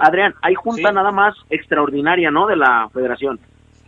[0.00, 2.46] Adrián, hay junta nada más extraordinaria, ¿no?
[2.46, 3.40] De la federación.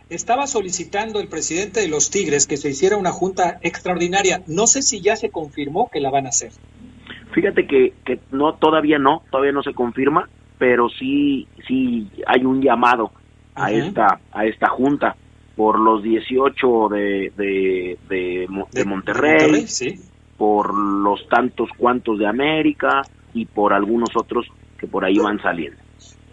[0.09, 4.43] Estaba solicitando el presidente de los Tigres que se hiciera una junta extraordinaria.
[4.45, 6.51] No sé si ya se confirmó que la van a hacer.
[7.35, 12.61] Fíjate que, que no, todavía no, todavía no se confirma, pero sí, sí hay un
[12.61, 13.11] llamado
[13.55, 15.17] a esta, a esta junta
[15.57, 19.65] por los 18 de, de, de, Monterrey,
[20.37, 23.01] por los tantos cuantos de América
[23.33, 25.81] y por algunos otros que por ahí van saliendo.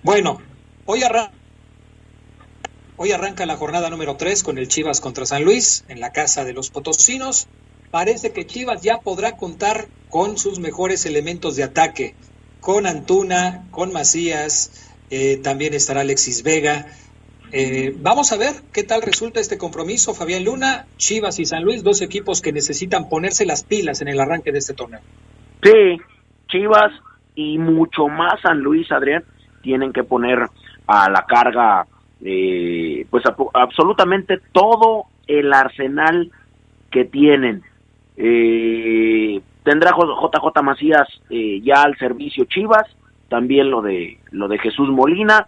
[0.04, 0.40] Bueno,
[0.86, 1.32] hoy arranca
[2.96, 6.44] Hoy arranca la jornada número 3 con el Chivas contra San Luis en la casa
[6.44, 7.48] de los Potosinos.
[7.90, 12.14] Parece que Chivas ya podrá contar con sus mejores elementos de ataque,
[12.60, 16.84] con Antuna, con Macías, eh, también estará Alexis Vega.
[17.50, 21.82] Eh, vamos a ver qué tal resulta este compromiso, Fabián Luna, Chivas y San Luis,
[21.82, 25.00] dos equipos que necesitan ponerse las pilas en el arranque de este torneo.
[25.62, 25.98] Sí,
[26.48, 26.92] Chivas
[27.34, 29.24] y mucho más San Luis, Adrián,
[29.62, 30.40] tienen que poner
[30.86, 31.86] a la carga
[32.22, 36.30] eh, pues absolutamente todo el arsenal
[36.90, 37.62] que tienen.
[38.18, 42.84] Eh, tendrá JJ Macías eh, ya al servicio Chivas,
[43.28, 45.46] también lo de lo de Jesús Molina,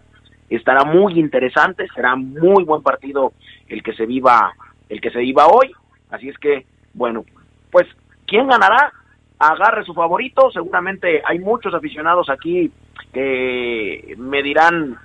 [0.49, 3.33] estará muy interesante, será muy buen partido
[3.67, 4.53] el que se viva
[4.89, 5.71] el que se viva hoy,
[6.11, 7.25] así es que bueno,
[7.71, 7.87] pues
[8.25, 8.91] quién ganará,
[9.39, 12.71] agarre su favorito, seguramente hay muchos aficionados aquí
[13.13, 14.97] que me dirán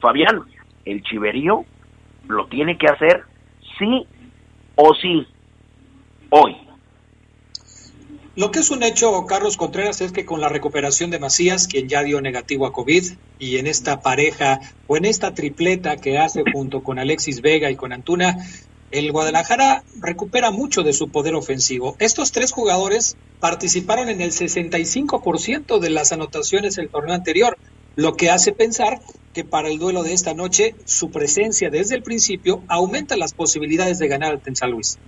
[0.00, 0.42] Fabián,
[0.84, 1.64] el chiverío
[2.28, 3.24] lo tiene que hacer
[3.78, 4.06] sí
[4.76, 5.26] o sí
[6.30, 6.56] hoy.
[8.36, 11.88] Lo que es un hecho, Carlos Contreras, es que con la recuperación de Macías, quien
[11.88, 16.42] ya dio negativo a COVID, y en esta pareja o en esta tripleta que hace
[16.52, 18.44] junto con Alexis Vega y con Antuna,
[18.90, 21.94] el Guadalajara recupera mucho de su poder ofensivo.
[22.00, 27.56] Estos tres jugadores participaron en el 65% de las anotaciones del torneo anterior,
[27.94, 29.00] lo que hace pensar
[29.32, 34.00] que para el duelo de esta noche su presencia desde el principio aumenta las posibilidades
[34.00, 34.98] de ganar al San Luis.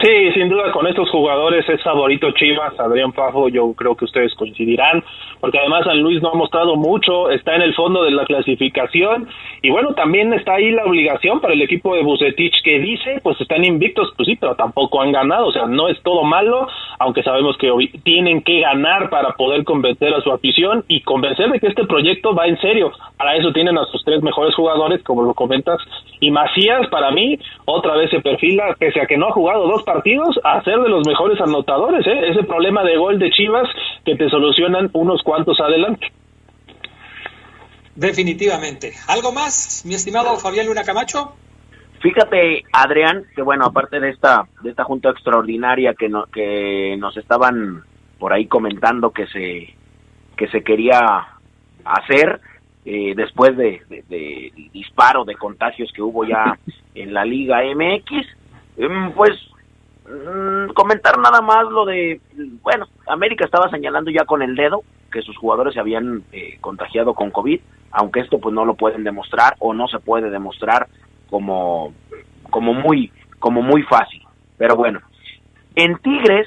[0.00, 4.32] Sí, sin duda con estos jugadores es favorito Chivas, Adrián Fajo, yo creo que ustedes
[4.36, 5.02] coincidirán,
[5.40, 9.28] porque además San Luis no ha mostrado mucho, está en el fondo de la clasificación
[9.62, 13.40] y bueno, también está ahí la obligación para el equipo de Bucetich que dice, pues
[13.40, 17.22] están invictos, pues sí, pero tampoco han ganado, o sea, no es todo malo, aunque
[17.22, 17.70] sabemos que
[18.04, 22.34] tienen que ganar para poder convencer a su afición y convencer de que este proyecto
[22.34, 22.92] va en serio.
[23.16, 25.78] Para eso tienen a sus tres mejores jugadores, como lo comentas,
[26.20, 29.82] y Macías para mí otra vez se perfila, pese a que no ha jugado dos
[29.82, 32.28] partidos a ser de los mejores anotadores, ¿eh?
[32.28, 33.68] ese problema de gol de Chivas
[34.04, 36.10] que te solucionan unos cuantos adelante.
[37.94, 38.94] Definitivamente.
[39.08, 41.34] ¿Algo más, mi estimado Fabián Luna Camacho?
[42.00, 47.14] Fíjate, Adrián, que bueno, aparte de esta de esta junta extraordinaria que no, que nos
[47.18, 47.82] estaban
[48.18, 49.74] por ahí comentando que se
[50.34, 51.26] que se quería
[51.84, 52.40] hacer
[52.86, 56.58] eh, después de, de, disparo de contagios que hubo ya
[56.94, 58.26] en la Liga MX.
[58.78, 59.32] Em, pues
[60.06, 62.18] mm, comentar nada más lo de,
[62.62, 67.14] bueno, América estaba señalando ya con el dedo que sus jugadores se habían eh, contagiado
[67.14, 67.60] con COVID,
[67.92, 70.86] aunque esto pues no lo pueden demostrar o no se puede demostrar
[71.30, 71.92] como,
[72.50, 74.22] como muy, como muy fácil.
[74.56, 75.00] Pero bueno,
[75.74, 76.46] en Tigres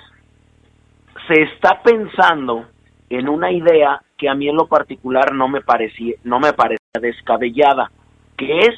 [1.27, 2.65] se está pensando
[3.09, 6.79] en una idea que a mí en lo particular no me parecía, no me parecía
[7.01, 7.91] descabellada,
[8.37, 8.75] que es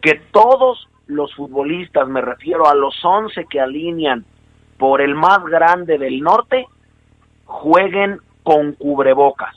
[0.00, 4.24] que todos los futbolistas, me refiero a los 11 que alinean
[4.78, 6.66] por el más grande del norte,
[7.44, 9.56] jueguen con cubrebocas.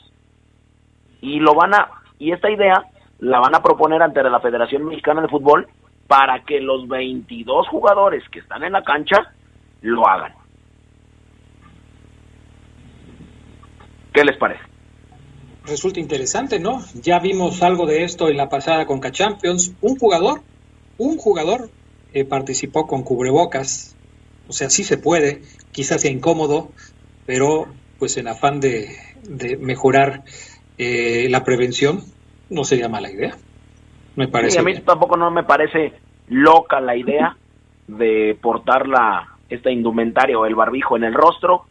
[1.20, 2.84] Y lo van a y esta idea
[3.20, 5.68] la van a proponer ante la Federación Mexicana de Fútbol
[6.08, 9.32] para que los 22 jugadores que están en la cancha
[9.82, 10.32] lo hagan.
[14.12, 14.62] ¿Qué les parece?
[15.66, 16.82] Resulta interesante, ¿no?
[16.94, 19.74] Ya vimos algo de esto en la pasada Conca Champions.
[19.82, 20.40] Un jugador,
[20.96, 21.70] un jugador
[22.14, 23.94] eh, participó con cubrebocas.
[24.48, 26.70] O sea, sí se puede, quizás sea incómodo,
[27.26, 28.88] pero pues en afán de,
[29.60, 30.22] mejorar
[30.78, 32.02] eh, la prevención,
[32.50, 33.36] no sería mala idea.
[34.16, 34.58] Me parece.
[34.58, 35.92] a mí tampoco no me parece
[36.28, 37.36] loca la idea
[37.86, 41.66] de portar la, esta indumentaria o el barbijo en el rostro,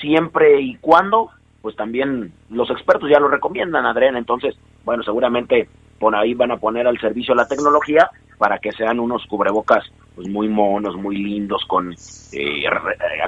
[0.00, 4.54] siempre y cuando pues también los expertos ya lo recomiendan, Adrián, entonces,
[4.84, 9.26] bueno, seguramente por ahí van a poner al servicio la tecnología para que sean unos
[9.26, 9.84] cubrebocas
[10.18, 11.94] pues muy monos, muy lindos, con
[12.32, 12.64] eh,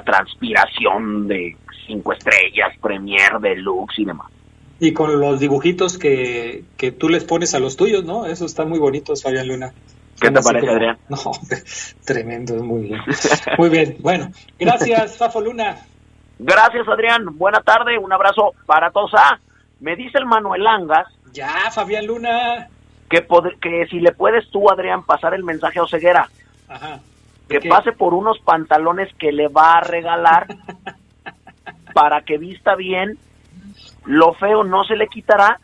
[0.03, 1.55] transpiración de
[1.87, 4.29] cinco estrellas, Premier, Deluxe y demás.
[4.77, 8.25] Y con los dibujitos que, que tú les pones a los tuyos, ¿no?
[8.25, 9.71] Eso está muy bonito, Fabián Luna.
[10.19, 10.97] ¿Qué te parece, Adrián?
[11.09, 11.17] No,
[12.05, 12.99] tremendo, muy bien.
[13.57, 15.77] Muy bien, bueno, gracias, Fafo Luna.
[16.39, 17.37] Gracias, Adrián.
[17.37, 19.11] Buena tarde, un abrazo para todos.
[19.13, 19.39] Ah,
[19.79, 21.07] me dice el Manuel Angas.
[21.31, 22.67] Ya, Fabián Luna.
[23.09, 23.25] Que,
[23.61, 26.29] que si le puedes tú, Adrián, pasar el mensaje a Oseguera.
[26.71, 26.99] Ajá.
[27.49, 30.47] Que pase por unos pantalones que le va a regalar
[31.93, 33.17] para que vista bien.
[34.05, 35.59] Lo feo no se le quitará,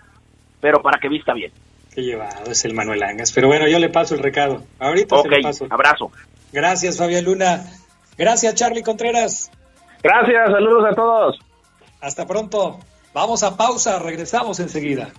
[0.60, 1.52] pero para que vista bien.
[1.96, 3.32] Qué llevado es el Manuel Angas.
[3.32, 4.64] Pero bueno, yo le paso el recado.
[4.80, 5.68] Ahorita se lo paso.
[5.70, 6.12] abrazo.
[6.52, 7.64] Gracias, Fabián Luna.
[8.18, 9.50] Gracias, Charlie Contreras.
[10.04, 11.40] Gracias, saludos a todos.
[12.02, 12.80] Hasta pronto.
[13.14, 15.12] Vamos a pausa, regresamos enseguida.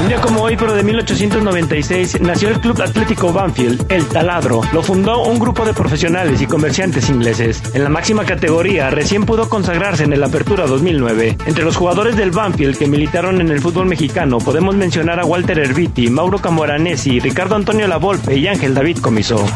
[0.00, 4.60] Un día como hoy, pero de 1896, nació el Club Atlético Banfield, el Taladro.
[4.72, 7.62] Lo fundó un grupo de profesionales y comerciantes ingleses.
[7.74, 11.38] En la máxima categoría, recién pudo consagrarse en el Apertura 2009.
[11.46, 15.58] Entre los jugadores del Banfield que militaron en el fútbol mexicano, podemos mencionar a Walter
[15.58, 19.46] Erviti, Mauro Camoranesi, Ricardo Antonio Lavolpe y Ángel David Comisó.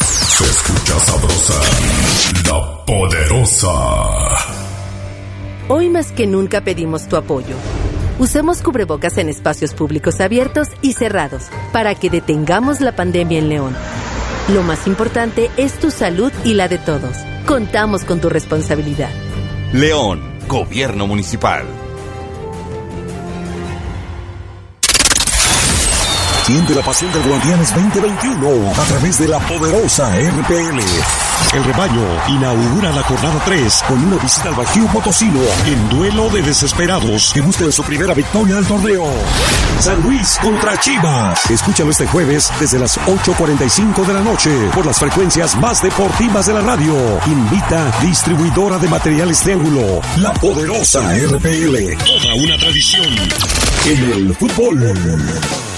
[0.00, 1.60] Se escucha sabrosa,
[2.46, 3.68] la poderosa.
[5.68, 7.56] Hoy más que nunca pedimos tu apoyo.
[8.18, 13.76] Usemos cubrebocas en espacios públicos abiertos y cerrados para que detengamos la pandemia en León.
[14.52, 17.16] Lo más importante es tu salud y la de todos.
[17.46, 19.10] Contamos con tu responsabilidad.
[19.72, 21.64] León, Gobierno Municipal.
[26.48, 30.80] Siente la pasión del Guardianes 2021 a través de la poderosa RPL.
[31.54, 36.40] El rebaño inaugura la jornada 3 con una visita al Bajío Potosino en duelo de
[36.40, 39.04] desesperados que buscan su primera victoria al torneo.
[39.78, 41.50] San Luis contra Chivas.
[41.50, 46.54] Escúchalo este jueves desde las 8.45 de la noche por las frecuencias más deportivas de
[46.54, 46.94] la radio.
[47.26, 51.98] Invita distribuidora de materiales Triángulo, la poderosa RPL.
[52.06, 53.04] Toda una tradición
[53.84, 55.77] en el fútbol.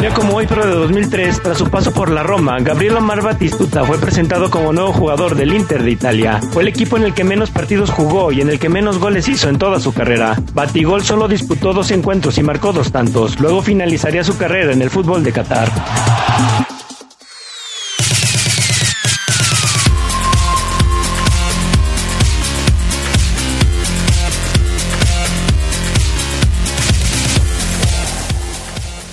[0.00, 3.84] Día como hoy, pero de 2003, tras su paso por la Roma, Gabriel Omar Batistuta
[3.84, 6.40] fue presentado como nuevo jugador del Inter de Italia.
[6.52, 9.28] Fue el equipo en el que menos partidos jugó y en el que menos goles
[9.28, 10.40] hizo en toda su carrera.
[10.54, 13.40] Batigol solo disputó dos encuentros y marcó dos tantos.
[13.40, 15.68] Luego finalizaría su carrera en el fútbol de Qatar.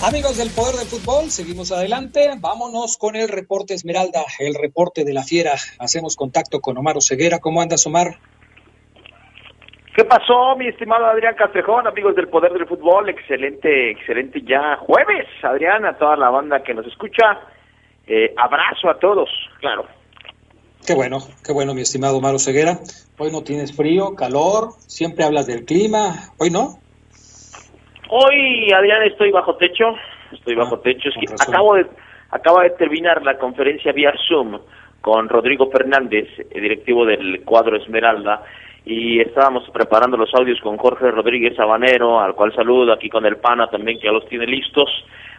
[0.08, 2.30] Amigos del Poder del Fútbol, seguimos adelante.
[2.40, 5.54] Vámonos con el reporte Esmeralda, el reporte de la fiera.
[5.80, 7.40] Hacemos contacto con Omar Oseguera.
[7.40, 8.20] ¿Cómo andas, Omar?
[9.96, 13.10] ¿Qué pasó, mi estimado Adrián Castrejón, amigos del Poder del Fútbol?
[13.10, 17.40] Excelente, excelente ya jueves, Adrián, a toda la banda que nos escucha.
[18.06, 19.30] Eh, abrazo a todos,
[19.60, 19.88] claro.
[20.86, 22.78] Qué bueno, qué bueno, mi estimado Maro Ceguera.
[23.18, 26.32] Hoy no tienes frío, calor, siempre hablas del clima.
[26.38, 26.85] Hoy no.
[28.10, 29.96] Hoy, Adrián, estoy bajo techo,
[30.32, 31.10] estoy bajo techo.
[31.10, 31.86] Es que acabo de,
[32.32, 34.60] acaba de terminar la conferencia vía Zoom
[35.02, 38.44] con Rodrigo Fernández, directivo del cuadro Esmeralda,
[38.86, 43.38] y estábamos preparando los audios con Jorge Rodríguez Sabanero, al cual saludo aquí con el
[43.38, 44.90] PANA también, que ya los tiene listos,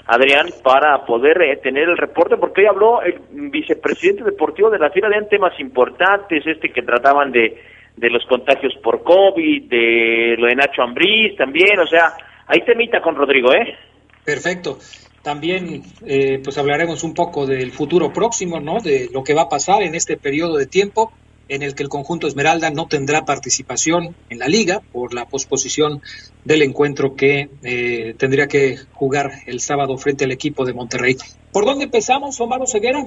[0.06, 4.90] Adrián, para poder eh, tener el reporte, porque hoy habló el vicepresidente deportivo de la
[4.90, 7.60] FIRA de temas importantes, este que trataban de,
[7.96, 12.12] de los contagios por COVID, de lo de Nacho Ambriz también, o sea,
[12.46, 13.76] ahí temita con Rodrigo, ¿eh?
[14.24, 14.78] Perfecto.
[15.22, 18.80] También, eh, pues hablaremos un poco del futuro próximo, ¿no?
[18.80, 21.12] De lo que va a pasar en este periodo de tiempo
[21.48, 26.00] en el que el conjunto Esmeralda no tendrá participación en la liga por la posposición
[26.44, 31.16] del encuentro que eh, tendría que jugar el sábado frente al equipo de Monterrey.
[31.52, 33.00] ¿Por dónde empezamos, Omar Ceguera?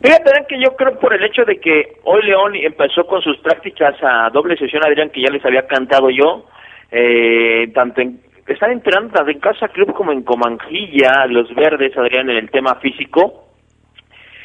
[0.00, 3.96] Fíjate que yo creo por el hecho de que hoy León empezó con sus prácticas
[4.02, 6.46] a doble sesión, Adrián, que ya les había cantado yo,
[6.90, 12.30] eh, tanto en, están entrenando tanto en Casa Club como en Comanjilla, los verdes, Adrián,
[12.30, 13.44] en el tema físico,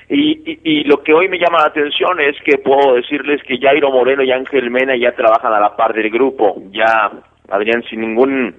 [0.10, 3.90] y, y, lo que hoy me llama la atención es que puedo decirles que Jairo
[3.90, 7.10] Moreno y Ángel Mena ya trabajan a la par del grupo, ya,
[7.50, 8.54] Adrián, sin ningún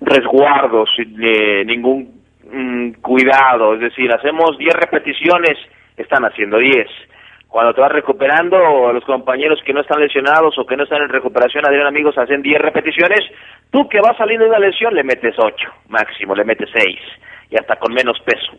[0.00, 5.58] resguardo, sin eh, ningún mm, cuidado, es decir, hacemos 10 repeticiones,
[5.96, 6.86] están haciendo 10.
[7.50, 11.08] Cuando te vas recuperando, los compañeros que no están lesionados o que no están en
[11.08, 13.20] recuperación, Adrián, amigos, hacen 10 repeticiones,
[13.70, 16.98] tú que vas saliendo de una lesión le metes 8, máximo, le metes 6,
[17.50, 18.52] y hasta con menos peso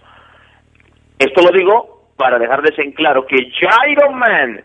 [1.21, 4.63] esto lo digo para dejarles en claro que Jairo Man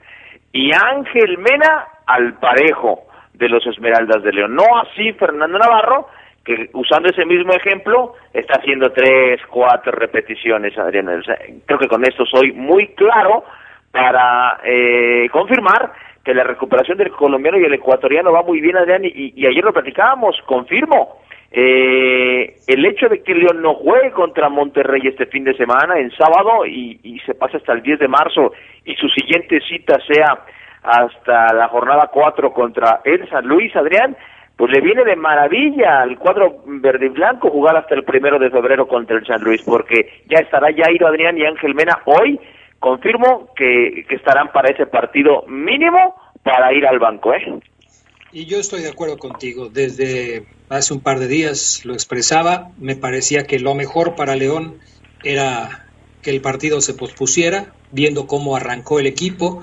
[0.52, 3.04] y Ángel Mena al parejo
[3.34, 4.54] de los Esmeraldas de León.
[4.54, 6.08] No así Fernando Navarro,
[6.44, 11.22] que usando ese mismo ejemplo está haciendo tres, cuatro repeticiones, Adrián.
[11.66, 13.44] creo que con esto soy muy claro
[13.96, 15.92] para eh, confirmar
[16.24, 19.72] que la recuperación del colombiano y el ecuatoriano va muy bien, Adrián, y, ayer lo
[19.72, 21.18] platicábamos, confirmo
[21.52, 26.10] eh, el hecho de que León no juegue contra Monterrey este fin de semana, en
[26.10, 28.52] sábado, y, y se pase hasta el 10 de marzo,
[28.84, 30.40] y su siguiente cita sea
[30.82, 34.16] hasta la jornada 4 contra el San Luis, Adrián,
[34.56, 38.50] pues le viene de maravilla al cuadro verde y blanco jugar hasta el primero de
[38.50, 42.40] febrero contra el San Luis, porque ya estará Jairo Adrián y Ángel Mena hoy,
[42.80, 47.60] confirmo que, estarán para ese partido mínimo para ir al banco, ¿eh?
[48.32, 49.68] Y yo estoy de acuerdo contigo.
[49.68, 52.70] Desde hace un par de días lo expresaba.
[52.78, 54.78] Me parecía que lo mejor para León
[55.24, 55.86] era
[56.22, 59.62] que el partido se pospusiera, viendo cómo arrancó el equipo,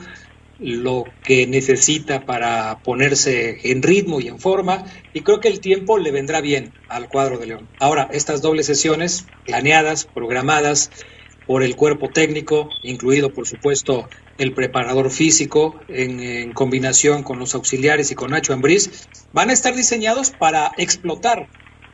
[0.59, 4.85] lo que necesita para ponerse en ritmo y en forma.
[5.13, 7.67] Y creo que el tiempo le vendrá bien al cuadro de León.
[7.79, 10.89] Ahora, estas dobles sesiones planeadas, programadas
[11.47, 18.11] por el cuerpo técnico, incluido por supuesto el preparador físico en, combinación con los auxiliares
[18.11, 21.47] y con Nacho Ambriz, van a estar diseñados para explotar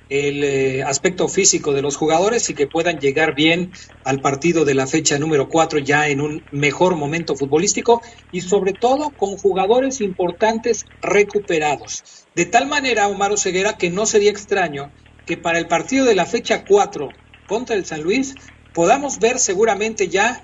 [0.10, 3.72] el eh, aspecto físico de los jugadores y que puedan llegar bien
[4.04, 8.74] al partido de la fecha número 4 ya en un mejor momento futbolístico y sobre
[8.74, 12.26] todo con jugadores importantes recuperados.
[12.34, 14.92] De tal manera, Omar Ceguera, que no sería extraño
[15.28, 17.10] que para el partido de la fecha 4
[17.48, 18.34] contra el San Luis
[18.74, 20.44] podamos ver seguramente ya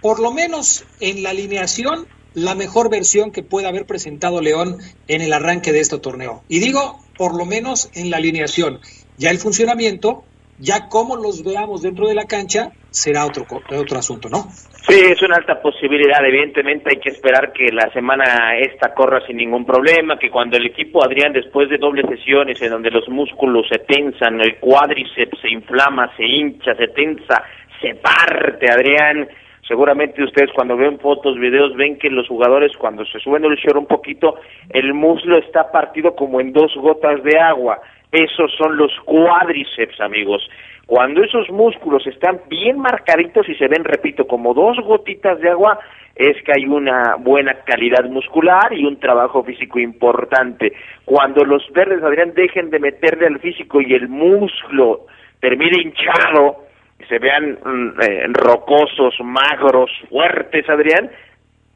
[0.00, 4.78] por lo menos en la alineación, la mejor versión que pueda haber presentado León
[5.08, 6.44] en el arranque de este torneo.
[6.48, 8.80] Y digo, por lo menos en la alineación.
[9.16, 10.24] Ya el funcionamiento,
[10.58, 13.44] ya cómo los veamos dentro de la cancha, será otro,
[13.76, 14.46] otro asunto, ¿no?
[14.88, 16.24] Sí, es una alta posibilidad.
[16.24, 20.66] Evidentemente hay que esperar que la semana esta corra sin ningún problema, que cuando el
[20.66, 25.50] equipo Adrián, después de dobles sesiones en donde los músculos se tensan, el cuádriceps se
[25.50, 27.42] inflama, se hincha, se tensa,
[27.80, 29.28] se parte, Adrián,
[29.68, 33.76] Seguramente ustedes cuando ven fotos, videos, ven que los jugadores cuando se suben el short
[33.76, 34.36] un poquito,
[34.70, 37.78] el muslo está partido como en dos gotas de agua.
[38.12, 40.48] Esos son los cuádriceps, amigos.
[40.86, 45.78] Cuando esos músculos están bien marcaditos y se ven, repito, como dos gotitas de agua,
[46.14, 50.72] es que hay una buena calidad muscular y un trabajo físico importante.
[51.04, 55.06] Cuando los verdes, Adrián, dejen de meterle al físico y el muslo
[55.40, 56.64] termine hinchado,
[57.08, 61.10] se vean mm, eh, rocosos, magros, fuertes, Adrián,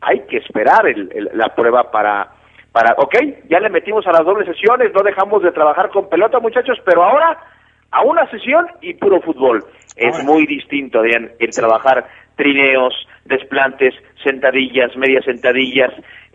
[0.00, 0.84] hay que esperar
[1.34, 2.28] la prueba para,
[2.72, 3.14] para, ok,
[3.48, 7.04] ya le metimos a las dobles sesiones, no dejamos de trabajar con pelota, muchachos, pero
[7.04, 7.38] ahora
[7.90, 9.62] a una sesión y puro fútbol.
[9.96, 12.06] Es muy distinto, Adrián, el trabajar
[12.36, 12.94] trineos,
[13.26, 13.94] desplantes,
[14.24, 15.92] sentadillas, medias sentadillas,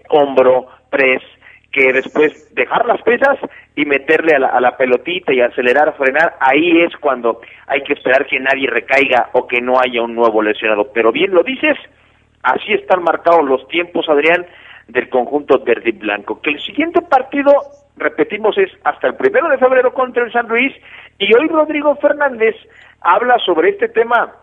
[0.10, 1.24] hombro, press,
[1.72, 3.38] que después dejar las pesas
[3.76, 7.94] y meterle a la, a la pelotita y acelerar, frenar, ahí es cuando hay que
[7.94, 10.92] esperar que nadie recaiga o que no haya un nuevo lesionado.
[10.94, 11.78] Pero bien lo dices,
[12.44, 14.46] así están marcados los tiempos, Adrián,
[14.88, 16.42] del conjunto verde y blanco.
[16.42, 17.52] Que el siguiente partido,
[17.98, 20.74] repetimos, es hasta el primero de febrero contra el San Luis
[21.20, 22.56] y hoy Rodrigo Fernández
[23.02, 24.34] habla sobre este tema,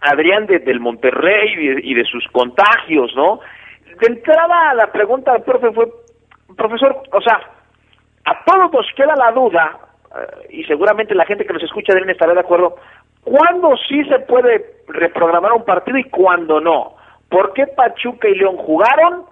[0.00, 3.40] Adrián, de, del Monterrey y de, sus contagios, ¿no?
[4.00, 5.88] De entrada, la pregunta del profe fue,
[6.56, 7.40] profesor, o sea,
[8.24, 9.78] a todos nos queda la duda,
[10.14, 12.76] eh, y seguramente la gente que nos escucha Adrián estará de acuerdo,
[13.22, 16.96] ¿cuándo sí se puede reprogramar un partido y cuándo no?
[17.28, 19.24] ¿Por qué Pachuca y León jugaron?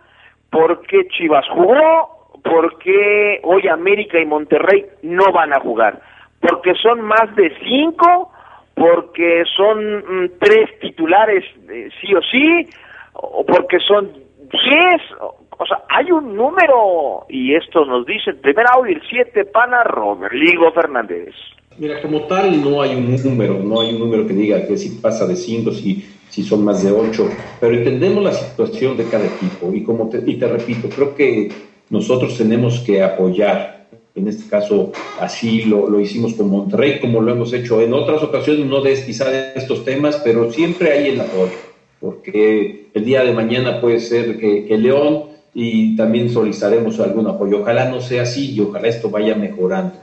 [0.55, 2.31] ¿Por qué Chivas jugó?
[2.45, 6.01] ¿Por qué hoy América y Monterrey no van a jugar?
[6.39, 8.31] ¿Porque son más de cinco?
[8.75, 12.69] ¿Porque son mm, tres titulares eh, sí o sí?
[13.15, 15.03] ¿O porque son diez?
[15.21, 19.83] O, sea, hay un número, y esto nos dice el primer audio, el 7, pana
[19.83, 21.35] Rodrigo Fernández.
[21.79, 25.01] Mira, como tal no hay un número, no hay un número que diga que si
[25.01, 27.29] pasa de 5, si, si son más de 8,
[27.61, 31.49] pero entendemos la situación de cada equipo y como te, y te repito, creo que
[31.91, 37.31] nosotros tenemos que apoyar, en este caso así lo, lo hicimos con Monterrey, como lo
[37.31, 41.21] hemos hecho en otras ocasiones, no de quizá de estos temas, pero siempre hay el
[41.21, 41.53] apoyo,
[42.01, 47.61] porque el día de mañana puede ser que, que León y también solicitaremos algún apoyo.
[47.61, 49.95] Ojalá no sea así y ojalá esto vaya mejorando.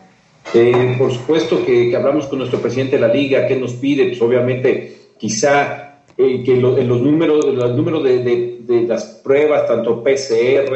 [0.54, 4.06] Eh, por supuesto que, que, hablamos con nuestro presidente de la liga, ¿qué nos pide?
[4.06, 5.91] Pues obviamente quizá
[6.24, 10.76] eh, que lo, los números, los números de, de, de, las pruebas, tanto PCR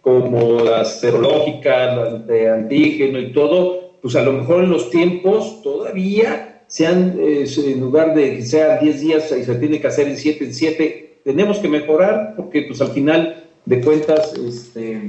[0.00, 6.62] como las serológicas, de antígeno y todo, pues a lo mejor en los tiempos todavía
[6.68, 10.16] sean, eh, en lugar de que sean 10 días y se tiene que hacer en
[10.16, 15.00] 7 en 7, tenemos que mejorar porque pues al final de cuentas este,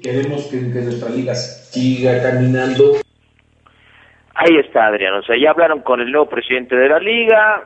[0.00, 3.00] queremos que, que nuestra liga siga caminando
[4.38, 5.14] Ahí está, Adrián.
[5.14, 7.64] O sea, ya hablaron con el nuevo presidente de la liga.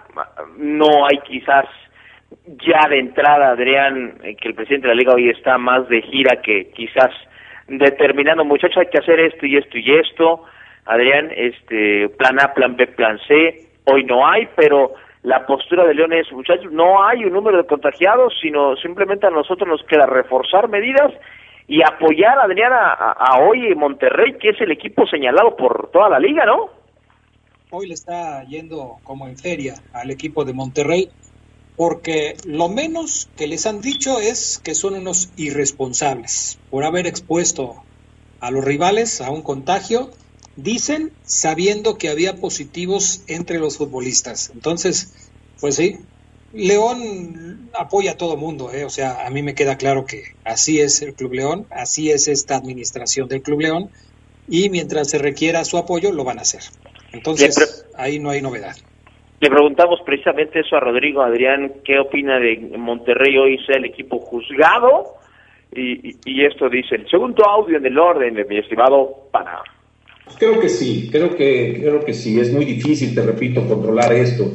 [0.56, 1.66] No hay quizás
[2.46, 6.40] ya de entrada, Adrián, que el presidente de la liga hoy está más de gira
[6.40, 7.10] que quizás
[7.66, 10.44] determinando, muchachos, hay que hacer esto y esto y esto.
[10.86, 13.66] Adrián, este, plan A, plan B, plan C.
[13.86, 14.94] Hoy no hay, pero
[15.24, 19.30] la postura de León es, muchachos, no hay un número de contagiados, sino simplemente a
[19.30, 21.12] nosotros nos queda reforzar medidas
[21.66, 26.08] y apoyar a Adrián a, a, hoy Monterrey, que es el equipo señalado por toda
[26.08, 26.70] la liga, ¿no?
[27.70, 31.08] Hoy le está yendo como en feria al equipo de Monterrey,
[31.76, 37.82] porque lo menos que les han dicho es que son unos irresponsables por haber expuesto
[38.40, 40.10] a los rivales a un contagio,
[40.56, 44.50] dicen sabiendo que había positivos entre los futbolistas.
[44.52, 45.30] Entonces,
[45.60, 45.98] pues sí,
[46.52, 48.84] León apoya a todo mundo, ¿eh?
[48.84, 52.26] o sea, a mí me queda claro que así es el Club León, así es
[52.26, 53.90] esta administración del Club León,
[54.48, 56.62] y mientras se requiera su apoyo, lo van a hacer.
[57.12, 58.74] Entonces, ahí no hay novedad.
[59.40, 64.18] Le preguntamos precisamente eso a Rodrigo Adrián, ¿qué opina de Monterrey hoy sea el equipo
[64.18, 65.14] juzgado?
[65.72, 69.60] Y, y, y esto dice, el segundo audio en el orden de mi estimado Pana.
[70.36, 74.50] Creo que sí, creo que, creo que sí, es muy difícil, te repito, controlar esto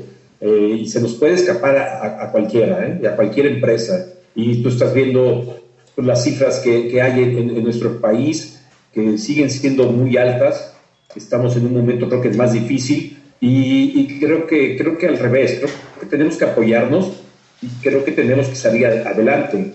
[0.46, 3.00] eh, y se nos puede escapar a, a cualquiera, ¿eh?
[3.02, 4.14] y a cualquier empresa.
[4.36, 5.60] Y tú estás viendo
[5.96, 8.62] pues, las cifras que, que hay en, en, nuestro país,
[8.93, 10.76] que siguen siendo muy altas.
[11.16, 15.08] Estamos en un momento creo que es más difícil y, y creo, que, creo que
[15.08, 17.24] al revés, creo que tenemos que apoyarnos
[17.64, 19.72] y creo que tenemos que salir adelante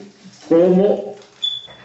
[0.49, 1.17] como,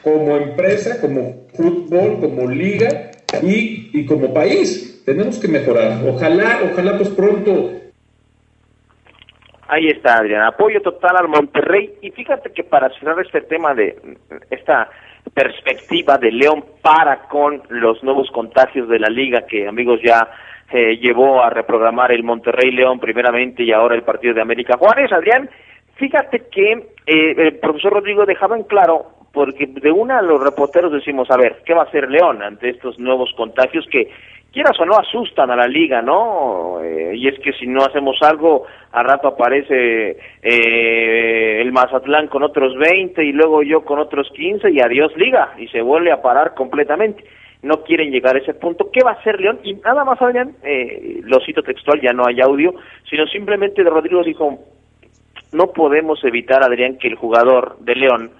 [0.03, 3.09] como empresa, como fútbol, como liga
[3.41, 5.01] y, y como país.
[5.05, 6.03] Tenemos que mejorar.
[6.07, 7.71] Ojalá, ojalá pues pronto
[9.67, 10.43] Ahí está, Adrián.
[10.43, 11.93] Apoyo total al Monterrey.
[12.01, 13.95] Y fíjate que para cerrar este tema de
[14.51, 14.89] esta
[15.33, 20.29] perspectiva de León para con los nuevos contagios de la liga que, amigos, ya
[20.71, 25.11] eh, llevó a reprogramar el Monterrey León primeramente y ahora el partido de América Juárez.
[25.11, 25.49] Adrián,
[25.95, 26.71] fíjate que
[27.07, 31.61] eh, el profesor Rodrigo dejaba en claro, porque de una los reporteros decimos, a ver,
[31.65, 34.09] ¿qué va a hacer León ante estos nuevos contagios que
[34.55, 36.79] quieras o no asustan a la liga, ¿no?
[36.81, 42.41] Eh, y es que si no hacemos algo, a rato aparece eh, el Mazatlán con
[42.41, 46.21] otros 20 y luego yo con otros 15 y adiós liga y se vuelve a
[46.21, 47.25] parar completamente.
[47.63, 48.89] No quieren llegar a ese punto.
[48.93, 49.59] ¿Qué va a hacer León?
[49.63, 52.75] Y nada más, Adrián, eh, lo cito textual, ya no hay audio,
[53.09, 54.57] sino simplemente de Rodrigo dijo,
[55.51, 58.31] no podemos evitar, Adrián, que el jugador de León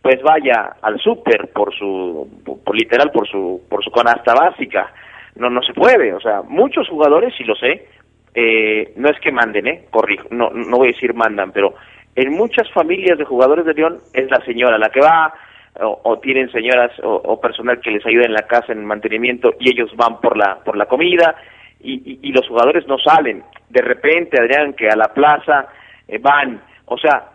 [0.00, 2.26] pues vaya al súper por su,
[2.64, 4.90] por, literal, por su, por su canasta básica
[5.38, 7.86] no no se puede o sea muchos jugadores sí lo sé
[8.34, 11.74] eh, no es que manden eh corrijo no no voy a decir mandan pero
[12.14, 15.32] en muchas familias de jugadores de León es la señora la que va
[15.80, 19.94] o, tienen señoras o, personal que les ayuda en la casa en mantenimiento y ellos
[19.96, 21.36] van por la por la comida
[21.80, 23.44] y, y, los jugadores no salen.
[23.68, 25.68] De repente Adrián que a la plaza
[26.08, 26.60] eh, van.
[26.86, 27.28] O sea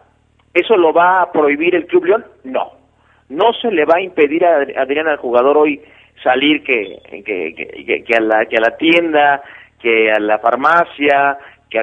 [0.54, 2.72] eso lo va a prohibir el club León no.
[3.30, 5.82] No se le va a impedir a Adrián al jugador hoy
[6.22, 9.42] salir que que, que, a la que a la tienda
[9.80, 11.38] que a la farmacia
[11.70, 11.80] que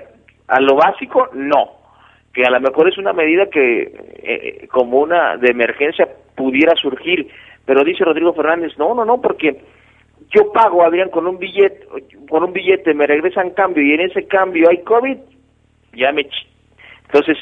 [0.50, 1.80] a lo básico no.
[2.32, 7.28] Que a lo mejor es una medida que eh, como una de emergencia pudiera surgir,
[7.64, 9.60] pero dice Rodrigo Fernández, no, no, no, porque
[10.30, 11.86] yo pago, Adrián, con un billete,
[12.28, 15.18] con un billete me regresan cambio y en ese cambio hay COVID,
[15.94, 16.26] ya me...
[17.06, 17.36] Entonces,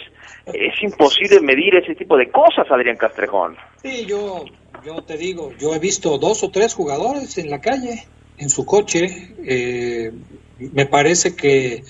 [0.47, 3.57] es imposible medir ese tipo de cosas, Adrián Castrejón.
[3.76, 4.45] Sí, yo,
[4.84, 8.06] yo te digo, yo he visto dos o tres jugadores en la calle,
[8.36, 10.12] en su coche, eh,
[10.58, 11.84] me parece que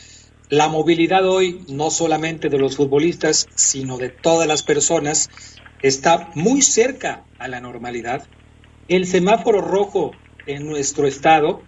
[0.48, 5.28] la movilidad hoy, no solamente de los futbolistas, sino de todas las personas,
[5.82, 8.26] está muy cerca a la normalidad.
[8.88, 10.12] El semáforo rojo
[10.46, 11.62] en nuestro estado,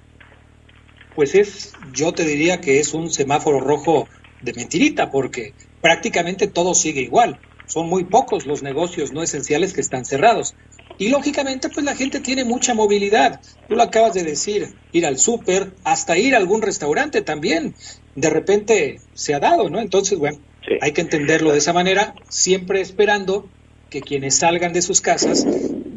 [1.15, 4.09] pues es, yo te diría que es un semáforo rojo
[4.43, 5.53] de mentirita, porque
[5.83, 7.39] prácticamente todo sigue igual.
[7.67, 10.55] Son muy pocos los negocios no esenciales que están cerrados.
[11.01, 13.41] Y lógicamente, pues la gente tiene mucha movilidad.
[13.67, 17.75] Tú lo acabas de decir, ir al súper, hasta ir a algún restaurante también.
[18.15, 19.81] De repente se ha dado, ¿no?
[19.81, 20.37] Entonces, bueno,
[20.83, 23.49] hay que entenderlo de esa manera, siempre esperando
[23.89, 25.47] que quienes salgan de sus casas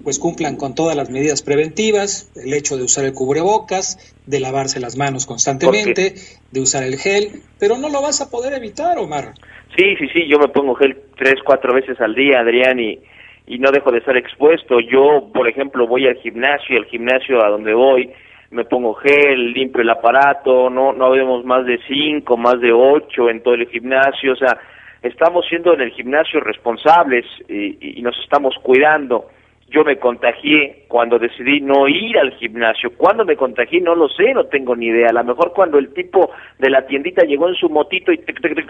[0.06, 4.82] pues cumplan con todas las medidas preventivas, el hecho de usar el cubrebocas, de lavarse
[4.82, 6.16] las manos constantemente,
[6.52, 9.34] de usar el gel, pero no lo vas a poder evitar, Omar.
[9.78, 13.00] Sí, sí, sí, yo me pongo gel tres, cuatro veces al día, Adrián, y,
[13.46, 14.80] y no dejo de estar expuesto.
[14.80, 18.10] Yo, por ejemplo, voy al gimnasio, al gimnasio a donde voy,
[18.52, 23.30] me pongo gel, limpio el aparato, no, no vemos más de cinco, más de ocho
[23.30, 24.58] en todo el gimnasio, o sea,
[25.02, 29.26] estamos siendo en el gimnasio responsables y, y nos estamos cuidando.
[29.70, 32.92] Yo me contagié cuando decidí no ir al gimnasio.
[32.96, 33.82] ¿Cuándo me contagié?
[33.82, 35.08] No lo sé, no tengo ni idea.
[35.10, 36.30] A lo mejor cuando el tipo
[36.60, 38.20] de la tiendita llegó en su motito y...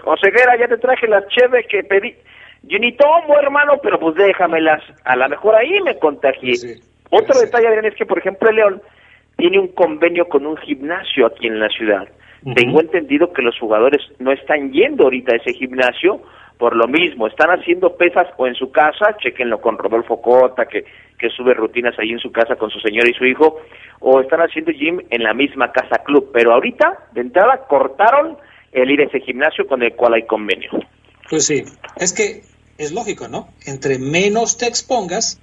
[0.04, 2.14] O ceguera, ya te traje las cheves que pedí
[2.62, 4.82] yo ni tomo, hermano, pero pues déjamelas.
[5.04, 6.54] A lo mejor ahí me contagié.
[7.10, 8.82] Otro detalle, Adrián, es que, por ejemplo, el León
[9.36, 12.08] tiene un convenio con un gimnasio aquí en la ciudad.
[12.54, 16.20] Tengo entendido que los jugadores no están yendo ahorita a ese gimnasio
[16.58, 17.26] por lo mismo.
[17.26, 20.84] Están haciendo pesas o en su casa, chequenlo con Rodolfo Cota, que,
[21.18, 23.60] que sube rutinas ahí en su casa con su señora y su hijo,
[24.00, 26.30] o están haciendo gym en la misma casa club.
[26.32, 28.36] Pero ahorita, de entrada, cortaron
[28.72, 30.70] el ir a ese gimnasio con el cual hay convenio.
[31.30, 31.64] Pues sí,
[31.96, 32.44] es que
[32.78, 33.48] es lógico, ¿no?
[33.64, 35.38] Entre menos te expongas,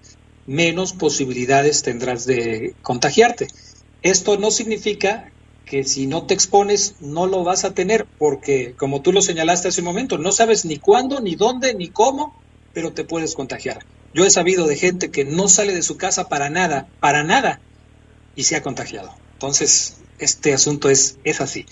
[0.46, 3.48] menos posibilidades tendrás de contagiarte.
[4.02, 5.32] Esto no significa
[5.66, 9.70] que si no te expones no lo vas a tener, porque como tú lo señalaste
[9.70, 12.36] hace un momento, no sabes ni cuándo, ni dónde, ni cómo,
[12.74, 13.86] pero te puedes contagiar.
[14.14, 17.62] Yo he sabido de gente que no sale de su casa para nada, para nada,
[18.36, 19.14] y se ha contagiado.
[19.34, 21.66] Entonces, este asunto es, es así.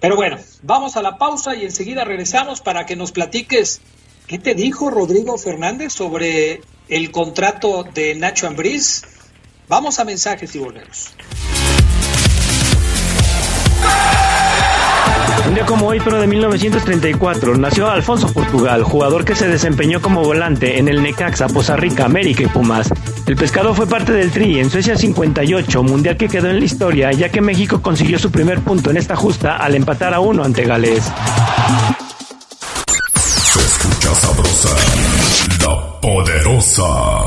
[0.00, 3.80] Pero bueno, vamos a la pausa y enseguida regresamos para que nos platiques
[4.30, 9.02] ¿Qué te dijo Rodrigo Fernández sobre el contrato de Nacho Ambriz?
[9.66, 11.12] Vamos a mensajes y volvemos.
[15.48, 20.22] Un día como hoy, pero de 1934, nació Alfonso Portugal, jugador que se desempeñó como
[20.22, 22.88] volante en el Necaxa, Poza Rica, América y Pumas.
[23.30, 27.12] El pescado fue parte del Tri en Suecia 58, mundial que quedó en la historia,
[27.12, 30.64] ya que México consiguió su primer punto en esta justa al empatar a uno ante
[30.64, 31.04] Gales
[34.20, 34.68] sabrosa,
[35.64, 37.19] la poderosa.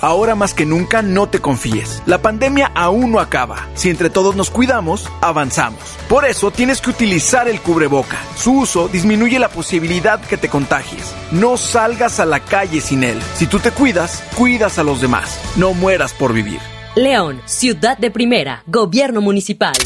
[0.00, 2.02] Ahora más que nunca no te confíes.
[2.06, 3.66] La pandemia aún no acaba.
[3.74, 5.80] Si entre todos nos cuidamos, avanzamos.
[6.08, 8.18] Por eso tienes que utilizar el cubreboca.
[8.36, 11.14] Su uso disminuye la posibilidad que te contagies.
[11.32, 13.20] No salgas a la calle sin él.
[13.34, 15.40] Si tú te cuidas, cuidas a los demás.
[15.56, 16.60] No mueras por vivir.
[16.94, 19.76] León, ciudad de primera, gobierno municipal.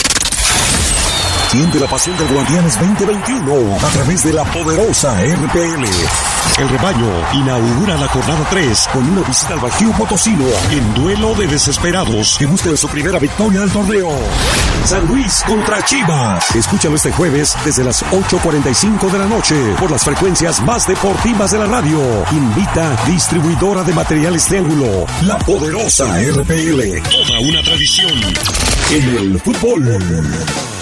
[1.53, 5.85] Siente la pasión del Guardianes 2021 a través de la poderosa RPL.
[6.59, 11.47] El rebaño inaugura la jornada 3 con una visita al Bajío Potosino en duelo de
[11.47, 14.09] desesperados que buscan su primera victoria del torneo.
[14.87, 16.57] San Luis contra Chivas.
[16.57, 21.59] Escúchalo este jueves desde las 8.45 de la noche por las frecuencias más deportivas de
[21.59, 22.01] la radio.
[22.33, 27.03] Invita distribuidora de materiales Triángulo, la poderosa RPL.
[27.11, 28.13] Toda una tradición
[28.91, 30.82] en el fútbol.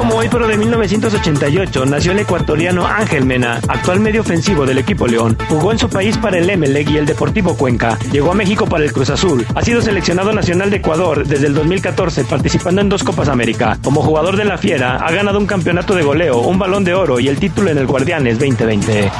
[0.00, 5.06] Como hoy, pero de 1988, nació el ecuatoriano Ángel Mena, actual medio ofensivo del equipo
[5.06, 5.36] León.
[5.48, 7.98] Jugó en su país para el Emelec y el Deportivo Cuenca.
[8.10, 9.44] Llegó a México para el Cruz Azul.
[9.54, 13.78] Ha sido seleccionado nacional de Ecuador desde el 2014, participando en dos Copas América.
[13.82, 17.20] Como jugador de la Fiera, ha ganado un campeonato de goleo, un balón de oro
[17.20, 19.10] y el título en el Guardianes 2020.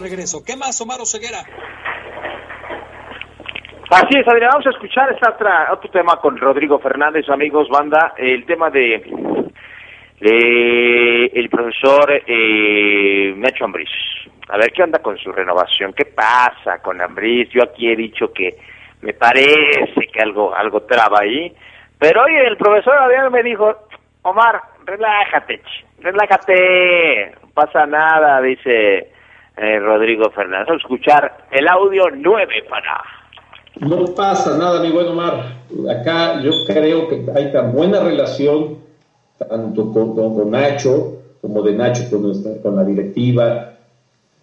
[0.00, 0.42] Regreso.
[0.44, 1.38] ¿Qué más, Omar Ceguera?
[3.90, 8.44] Así es, Adrián, vamos a escuchar esta otro tema con Rodrigo Fernández, amigos, banda, el
[8.44, 9.02] tema de,
[10.20, 13.88] de el profesor eh, Nacho Ambriz.
[14.50, 17.48] A ver qué onda con su renovación, qué pasa con Ambriz.
[17.50, 18.58] Yo aquí he dicho que
[19.00, 21.50] me parece que algo algo traba ahí,
[21.98, 23.74] pero oye, el profesor Adrián me dijo,
[24.20, 25.62] Omar, relájate,
[26.00, 29.12] relájate, no pasa nada, dice
[29.60, 30.76] eh, Rodrigo Fernández.
[30.76, 33.02] Escuchar el audio 9 para
[33.80, 35.56] No pasa nada, mi buen Omar.
[35.90, 38.78] Acá yo creo que hay tan buena relación,
[39.38, 43.74] tanto con, con- con Nacho, como de Nacho con, nuestra- con la directiva.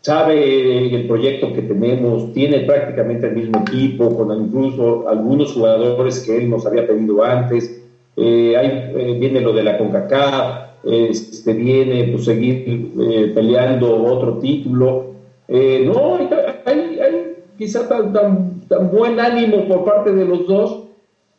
[0.01, 6.37] Sabe el proyecto que tenemos, tiene prácticamente el mismo equipo, con incluso algunos jugadores que
[6.37, 7.81] él nos había pedido antes.
[8.17, 15.07] Eh, eh, viene lo de la CONCACAF, este, viene pues, seguir eh, peleando otro título.
[15.47, 16.17] Eh, no,
[16.65, 20.81] hay, hay- quizá tan, tan, tan buen ánimo por parte de los dos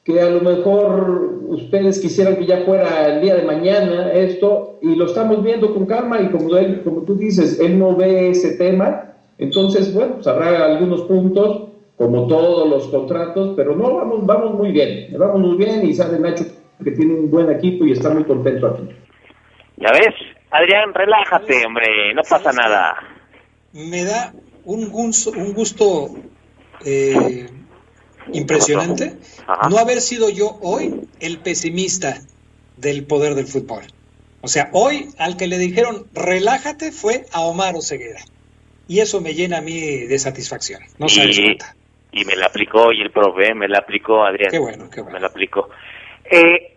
[0.04, 4.94] que a lo mejor ustedes quisieran que ya fuera el día de mañana esto y
[4.94, 8.52] lo estamos viendo con calma y como él, como tú dices, él no ve ese
[8.56, 11.62] tema, entonces bueno, pues algunos puntos
[11.96, 16.18] como todos los contratos, pero no, vamos, vamos muy bien, vamos muy bien y sabe
[16.20, 16.44] Nacho
[16.82, 18.88] que tiene un buen equipo y está muy contento aquí.
[19.76, 20.14] Ya ves,
[20.50, 22.96] Adrián, relájate, hombre, no pasa nada.
[23.72, 24.32] Me da
[24.64, 26.14] un gusto, un gusto
[26.84, 27.46] eh,
[28.32, 29.16] impresionante
[29.70, 32.20] no haber sido yo hoy el pesimista
[32.76, 33.84] del poder del fútbol.
[34.40, 38.20] O sea, hoy al que le dijeron relájate fue a Omar Oseguera.
[38.88, 40.80] Y eso me llena a mí de satisfacción.
[40.98, 41.58] No sabes y,
[42.12, 44.50] y me la aplicó, y el profe me la aplicó, Adrián.
[44.50, 45.68] Qué bueno, qué Me la aplicó.
[46.30, 46.76] Eh,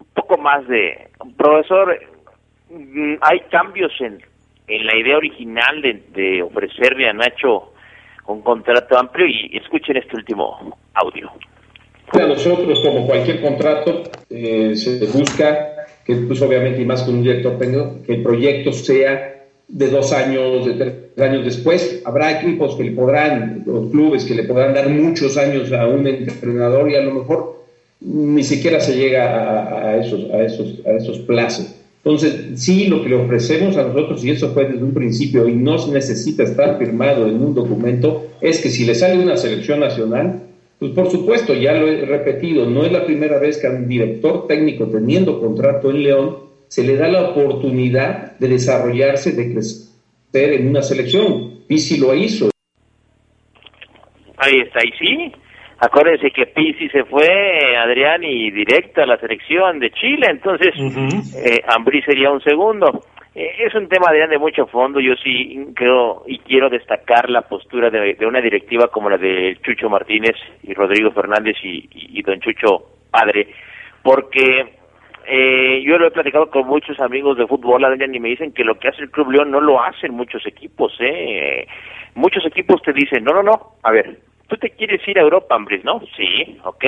[0.00, 1.08] un poco más de...
[1.36, 1.98] Profesor,
[2.70, 4.22] mm, hay cambios en,
[4.68, 7.72] en la idea original de, de ofrecerle a Nacho
[8.26, 11.30] un contrato amplio y escuchen este último audio.
[12.12, 17.22] A nosotros, como cualquier contrato, eh, se busca que, pues obviamente, y más con un
[17.22, 22.02] director técnico, que el proyecto sea de dos años, de tres años después.
[22.04, 26.06] Habrá equipos que le podrán, los clubes que le podrán dar muchos años a un
[26.06, 27.53] entrenador y a lo mejor
[28.04, 31.74] ni siquiera se llega a, esos, a, esos, a esos plazos.
[32.04, 35.54] Entonces, sí, lo que le ofrecemos a nosotros, y eso fue desde un principio, y
[35.54, 40.42] no necesita estar firmado en un documento, es que si le sale una selección nacional,
[40.78, 43.88] pues por supuesto, ya lo he repetido, no es la primera vez que a un
[43.88, 46.36] director técnico teniendo contrato en León
[46.68, 51.60] se le da la oportunidad de desarrollarse, de crecer en una selección.
[51.66, 52.50] Pisi lo hizo.
[54.36, 55.32] Ahí está, y sí.
[55.80, 60.74] Acuérdense que Pizzi se fue, Adrián, y directo a la selección de Chile, entonces
[61.36, 63.02] eh, Ambrí sería un segundo.
[63.34, 65.00] Eh, es un tema, Adrián, de mucho fondo.
[65.00, 69.58] Yo sí creo y quiero destacar la postura de, de una directiva como la de
[69.64, 73.48] Chucho Martínez y Rodrigo Fernández y, y- y don Chucho Padre,
[74.02, 74.74] porque
[75.26, 78.62] eh, yo lo he platicado con muchos amigos de fútbol, Adrián, y me dicen que
[78.64, 81.66] lo que hace el Club León no lo hacen muchos equipos, ¿eh?
[82.14, 83.52] Muchos equipos te dicen, no, no, no,
[83.82, 84.18] a ver,
[84.54, 86.00] tú te quieres ir a Europa, Ambris, ¿no?
[86.16, 86.84] Sí, ok.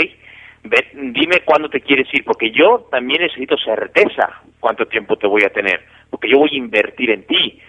[0.64, 5.42] Ve- dime cuándo te quieres ir, porque yo también necesito certeza cuánto tiempo te voy
[5.44, 7.60] a tener, porque yo voy a invertir en ti,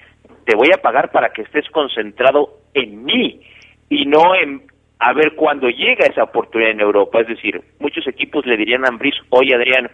[0.45, 3.41] te voy a pagar para que estés concentrado en mí
[3.89, 4.63] y no en
[4.99, 7.19] a ver cuándo llega esa oportunidad en Europa.
[7.21, 9.91] Es decir, muchos equipos le dirían a Ambris, oye Adrián,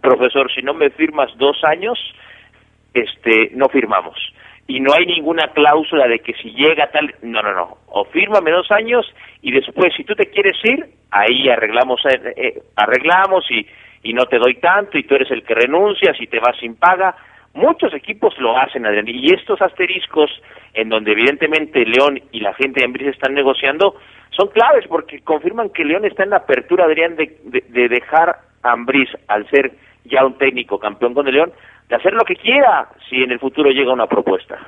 [0.00, 1.98] profesor, si no me firmas dos años,
[2.94, 4.16] este, no firmamos.
[4.70, 8.52] Y no hay ninguna cláusula de que si llega tal, no, no, no, o fírmame
[8.52, 9.04] dos años
[9.42, 13.66] y después si tú te quieres ir, ahí arreglamos, eh, eh, arreglamos y,
[14.04, 16.76] y no te doy tanto y tú eres el que renuncias y te vas sin
[16.76, 17.16] paga.
[17.52, 20.30] Muchos equipos lo hacen, Adrián, y estos asteriscos
[20.72, 23.96] en donde evidentemente León y la gente de Ambris están negociando
[24.30, 28.36] son claves porque confirman que León está en la apertura, Adrián, de, de, de dejar
[28.62, 29.72] a Ambriz, al ser
[30.04, 31.52] ya un técnico campeón con el León,
[31.88, 34.58] de hacer lo que quiera si en el futuro llega una propuesta.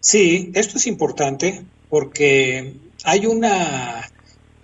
[0.00, 4.02] Sí, esto es importante porque hay una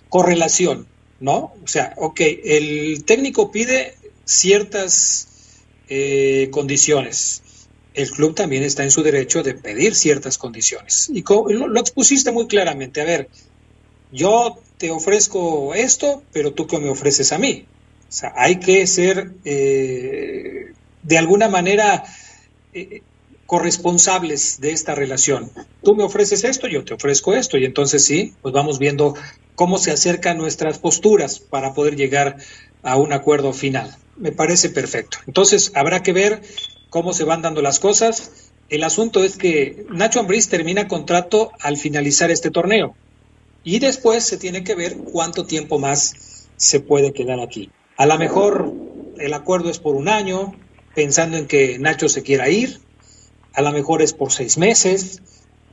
[0.08, 0.86] correlación,
[1.20, 1.52] ¿no?
[1.62, 3.94] O sea, ok, el técnico pide
[4.24, 7.42] ciertas eh, condiciones.
[7.94, 11.10] El club también está en su derecho de pedir ciertas condiciones.
[11.12, 13.00] Y lo, lo expusiste muy claramente.
[13.00, 13.28] A ver,
[14.12, 17.66] yo te ofrezco esto, pero tú qué me ofreces a mí.
[18.36, 22.04] Hay que ser eh, de alguna manera
[22.72, 23.02] eh,
[23.46, 25.50] corresponsables de esta relación.
[25.82, 29.14] Tú me ofreces esto, yo te ofrezco esto, y entonces sí, pues vamos viendo
[29.54, 32.36] cómo se acercan nuestras posturas para poder llegar
[32.82, 33.96] a un acuerdo final.
[34.16, 35.18] Me parece perfecto.
[35.26, 36.42] Entonces, habrá que ver
[36.90, 38.32] cómo se van dando las cosas.
[38.68, 42.94] El asunto es que Nacho Ambriz termina contrato al finalizar este torneo
[43.64, 46.14] y después se tiene que ver cuánto tiempo más
[46.56, 47.70] se puede quedar aquí.
[47.98, 48.70] A lo mejor
[49.18, 50.52] el acuerdo es por un año,
[50.94, 52.68] pensando en que Nacho se quiera ir,
[53.54, 55.20] a lo mejor es por seis meses,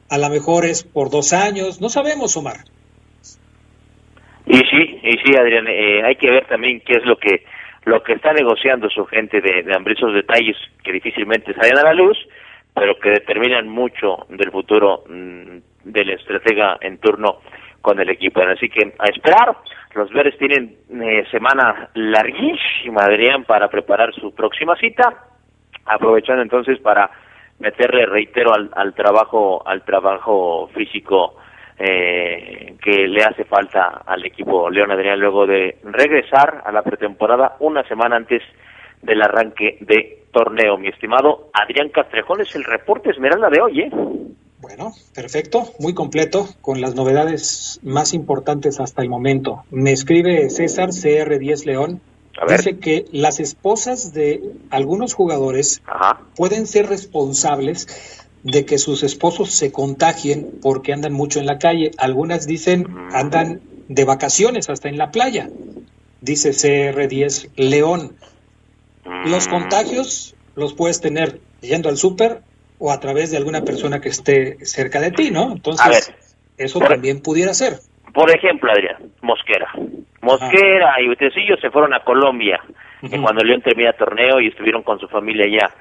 [0.09, 2.65] a lo mejor es por dos años, no sabemos, Omar.
[4.47, 7.43] Y sí, y sí, Adrián, eh, hay que ver también qué es lo que
[7.85, 11.93] lo que está negociando su gente de, de esos detalles que difícilmente salen a la
[11.93, 12.17] luz,
[12.73, 17.41] pero que determinan mucho del futuro mm, del estratega en turno
[17.85, 18.41] con el equipo.
[18.41, 19.55] Así que a esperar,
[19.93, 25.13] los verdes tienen eh, semana larguísima, Adrián, para preparar su próxima cita,
[25.85, 27.11] aprovechando entonces para
[27.59, 31.35] meterle, reitero, al, al trabajo, al trabajo físico
[31.77, 37.57] eh, que le hace falta al equipo León Adrián luego de regresar a la pretemporada
[37.59, 38.41] una semana antes
[39.03, 40.79] del arranque de torneo.
[40.79, 43.91] Mi estimado Adrián Castrejón es el reporte Esmeralda de hoy, ¿eh?
[44.67, 49.63] Bueno, perfecto, muy completo, con las novedades más importantes hasta el momento.
[49.69, 52.01] Me escribe César CR10 León.
[52.49, 54.41] Dice que las esposas de
[54.71, 55.83] algunos jugadores
[56.35, 61.91] pueden ser responsables de que sus esposos se contagien porque andan mucho en la calle.
[61.99, 65.47] Algunas dicen andan de vacaciones hasta en la playa.
[66.21, 68.15] Dice CR10 León.
[69.25, 72.41] Los contagios los puedes tener yendo al súper
[72.79, 75.53] o a través de alguna persona que esté cerca de ti, ¿no?
[75.53, 76.13] Entonces,
[76.57, 77.73] eso también pudiera ser.
[78.13, 79.67] Por ejemplo, Adrián, Mosquera.
[80.21, 82.61] Mosquera y Utecillo se fueron a Colombia
[83.21, 85.73] cuando León termina el torneo y estuvieron con su familia allá.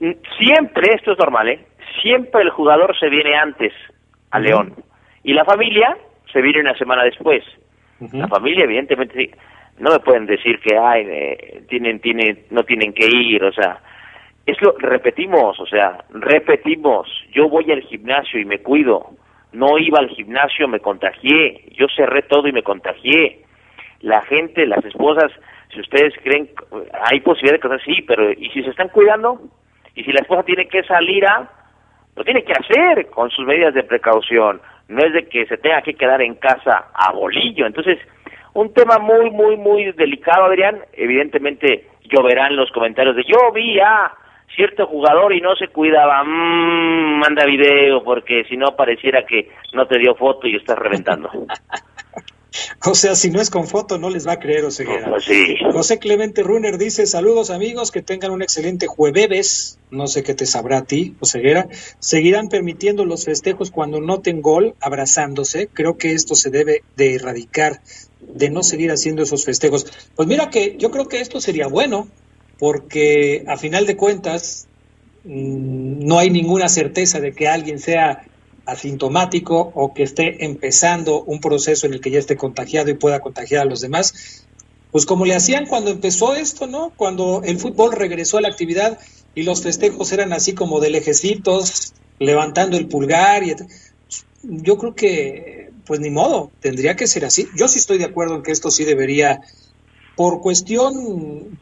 [0.00, 1.64] Mm, siempre, esto es normal, ¿eh?
[2.02, 3.72] Siempre el jugador se viene antes
[4.30, 4.74] a León
[5.22, 5.96] y la familia
[6.32, 7.42] se viene una semana después.
[8.12, 9.30] La familia, evidentemente, sí.
[9.78, 13.80] No me pueden decir que, ay, eh, tienen, tienen, no tienen que ir, o sea,
[14.50, 19.10] es lo repetimos, o sea, repetimos, yo voy al gimnasio y me cuido,
[19.52, 23.42] no iba al gimnasio, me contagié, yo cerré todo y me contagié.
[24.00, 25.32] La gente, las esposas,
[25.72, 26.50] si ustedes creen,
[27.10, 29.40] hay posibilidad de cosas sí, pero ¿y si se están cuidando?
[29.94, 31.50] ¿Y si la esposa tiene que salir a?
[32.16, 35.82] Lo tiene que hacer con sus medidas de precaución, no es de que se tenga
[35.82, 37.66] que quedar en casa a bolillo.
[37.66, 37.98] Entonces,
[38.54, 40.80] un tema muy, muy, muy delicado, Adrián.
[40.92, 44.12] Evidentemente, lloverán los comentarios de yo vi a
[44.54, 49.86] cierto jugador y no se cuidaba, mmm, manda video porque si no pareciera que no
[49.86, 51.30] te dio foto y estás reventando.
[52.84, 55.08] O sea, si no es con foto, no les va a creer Oseguera.
[55.08, 55.56] Pues sí.
[55.72, 59.78] José Clemente Runner dice, saludos amigos, que tengan un excelente jueves.
[59.90, 61.68] No sé qué te sabrá a ti, Oseguera.
[61.98, 65.68] Seguirán permitiendo los festejos cuando noten gol, abrazándose.
[65.72, 67.80] Creo que esto se debe de erradicar,
[68.20, 70.10] de no seguir haciendo esos festejos.
[70.16, 72.08] Pues mira que yo creo que esto sería bueno,
[72.60, 74.68] porque a final de cuentas
[75.24, 78.26] mm, no hay ninguna certeza de que alguien sea
[78.66, 83.20] asintomático o que esté empezando un proceso en el que ya esté contagiado y pueda
[83.20, 84.44] contagiar a los demás.
[84.92, 86.92] Pues como le hacían cuando empezó esto, ¿no?
[86.96, 88.98] Cuando el fútbol regresó a la actividad
[89.34, 93.56] y los festejos eran así como de lejecitos, levantando el pulgar y
[94.42, 97.48] yo creo que pues ni modo, tendría que ser así.
[97.56, 99.40] Yo sí estoy de acuerdo en que esto sí debería
[100.20, 100.92] por cuestión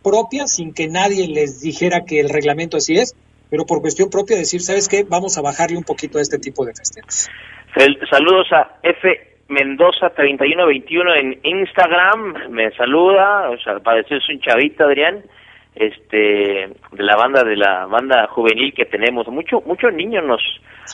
[0.03, 3.15] propia, sin que nadie les dijera que el reglamento así es,
[3.49, 5.05] pero por cuestión propia decir, ¿sabes qué?
[5.09, 7.31] Vamos a bajarle un poquito a este tipo de festejos.
[8.11, 9.15] Saludos a F.
[9.47, 15.23] Mendoza 3121 en Instagram, me saluda, o sea, parece es un chavito, Adrián,
[15.77, 20.43] este, de la banda, de la banda juvenil que tenemos, mucho, muchos niños nos,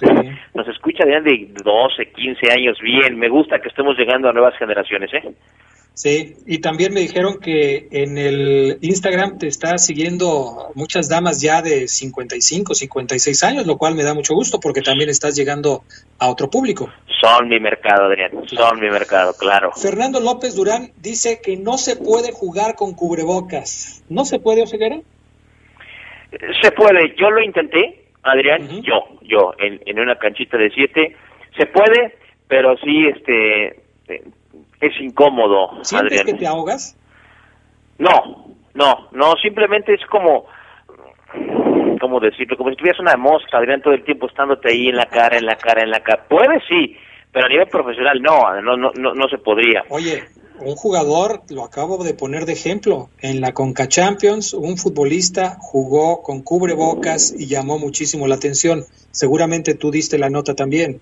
[0.55, 4.55] nos escucha, Adrián, de 12, 15 años, bien, me gusta que estemos llegando a nuevas
[4.59, 5.33] generaciones, ¿eh?
[5.95, 11.63] Sí, y también me dijeron que en el Instagram te está siguiendo muchas damas ya
[11.63, 15.85] de 55, 56 años, lo cual me da mucho gusto porque también estás llegando
[16.19, 16.91] a otro público.
[17.21, 19.71] Son mi mercado, Adrián, son mi mercado, claro.
[19.71, 24.05] Fernando López Durán dice que no se puede jugar con cubrebocas.
[24.09, 24.99] ¿No se puede, Oseguera?
[26.61, 31.15] Se puede, yo lo intenté, Adrián, yo, yo, en, en una canchita de siete,
[31.57, 32.17] se puede,
[32.49, 33.77] pero sí, este,
[34.09, 34.25] eh,
[34.87, 36.27] es incómodo, ¿Sientes Adrián.
[36.27, 36.97] que te ahogas?
[37.99, 40.47] No, no, no, simplemente es como,
[42.01, 42.57] ¿cómo decirlo?
[42.57, 45.47] Como si tuvieras una mosca, Adrián, todo el tiempo estándote ahí en la cara, en
[45.47, 46.25] la cara, en la cara.
[46.29, 46.97] Puede, sí,
[47.33, 49.85] pero a nivel profesional no, no, no, no, no se podría.
[49.89, 50.25] Oye,
[50.61, 56.23] un jugador, lo acabo de poner de ejemplo, en la Conca Champions, un futbolista jugó
[56.23, 58.85] con cubrebocas y llamó muchísimo la atención.
[59.11, 61.01] Seguramente tú diste la nota también.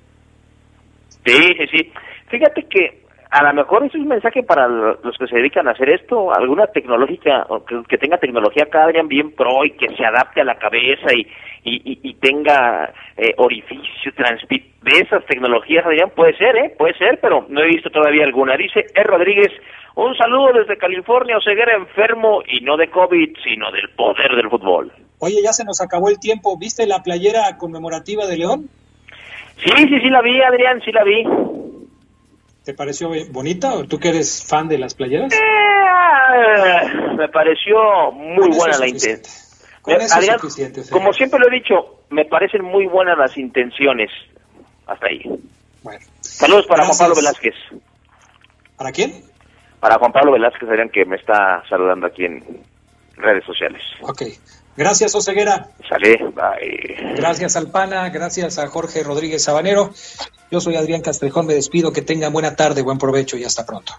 [1.24, 1.92] Sí, sí, sí.
[2.28, 3.01] Fíjate que
[3.32, 6.32] a lo mejor es un mensaje para lo- los que se dedican a hacer esto,
[6.34, 10.40] alguna tecnológica, o que, que tenga tecnología acá, Adrián, bien pro y que se adapte
[10.42, 11.26] a la cabeza y,
[11.64, 16.74] y, y- y tenga eh, orificio, transmit de esas tecnologías, Adrián, puede ser, ¿eh?
[16.76, 18.56] Puede ser, pero no he visto todavía alguna.
[18.56, 19.02] Dice E.
[19.02, 19.50] Rodríguez,
[19.94, 24.92] un saludo desde California, Oseguera enfermo y no de COVID, sino del poder del fútbol.
[25.20, 26.58] Oye, ya se nos acabó el tiempo.
[26.58, 28.68] ¿Viste la playera conmemorativa de León?
[29.58, 31.22] Sí, sí, sí la vi, Adrián, sí la vi.
[32.64, 35.32] ¿Te pareció bonita o tú que eres fan de las playeras?
[35.32, 39.26] Eh, me pareció muy Con buena la intención.
[39.84, 40.70] Adrián, o sea.
[40.92, 44.10] como siempre lo he dicho, me parecen muy buenas las intenciones.
[44.86, 45.22] Hasta ahí.
[45.82, 46.00] Bueno.
[46.20, 46.98] Saludos para Gracias.
[46.98, 47.54] Juan Pablo Velázquez.
[48.76, 49.24] ¿Para quién?
[49.80, 52.62] Para Juan Pablo Velázquez, Adrián, que me está saludando aquí en
[53.16, 53.82] redes sociales.
[54.02, 54.22] Ok.
[54.76, 55.68] Gracias, Oseguera.
[55.88, 57.14] Sale, bye.
[57.16, 58.08] Gracias, Alpana.
[58.10, 59.92] Gracias a Jorge Rodríguez Sabanero.
[60.50, 61.46] Yo soy Adrián Castrejón.
[61.46, 61.92] Me despido.
[61.92, 63.92] Que tengan buena tarde, buen provecho y hasta pronto.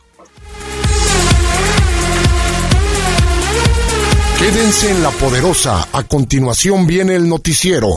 [4.40, 5.88] Quédense en la poderosa.
[5.94, 7.92] A continuación viene el noticiero.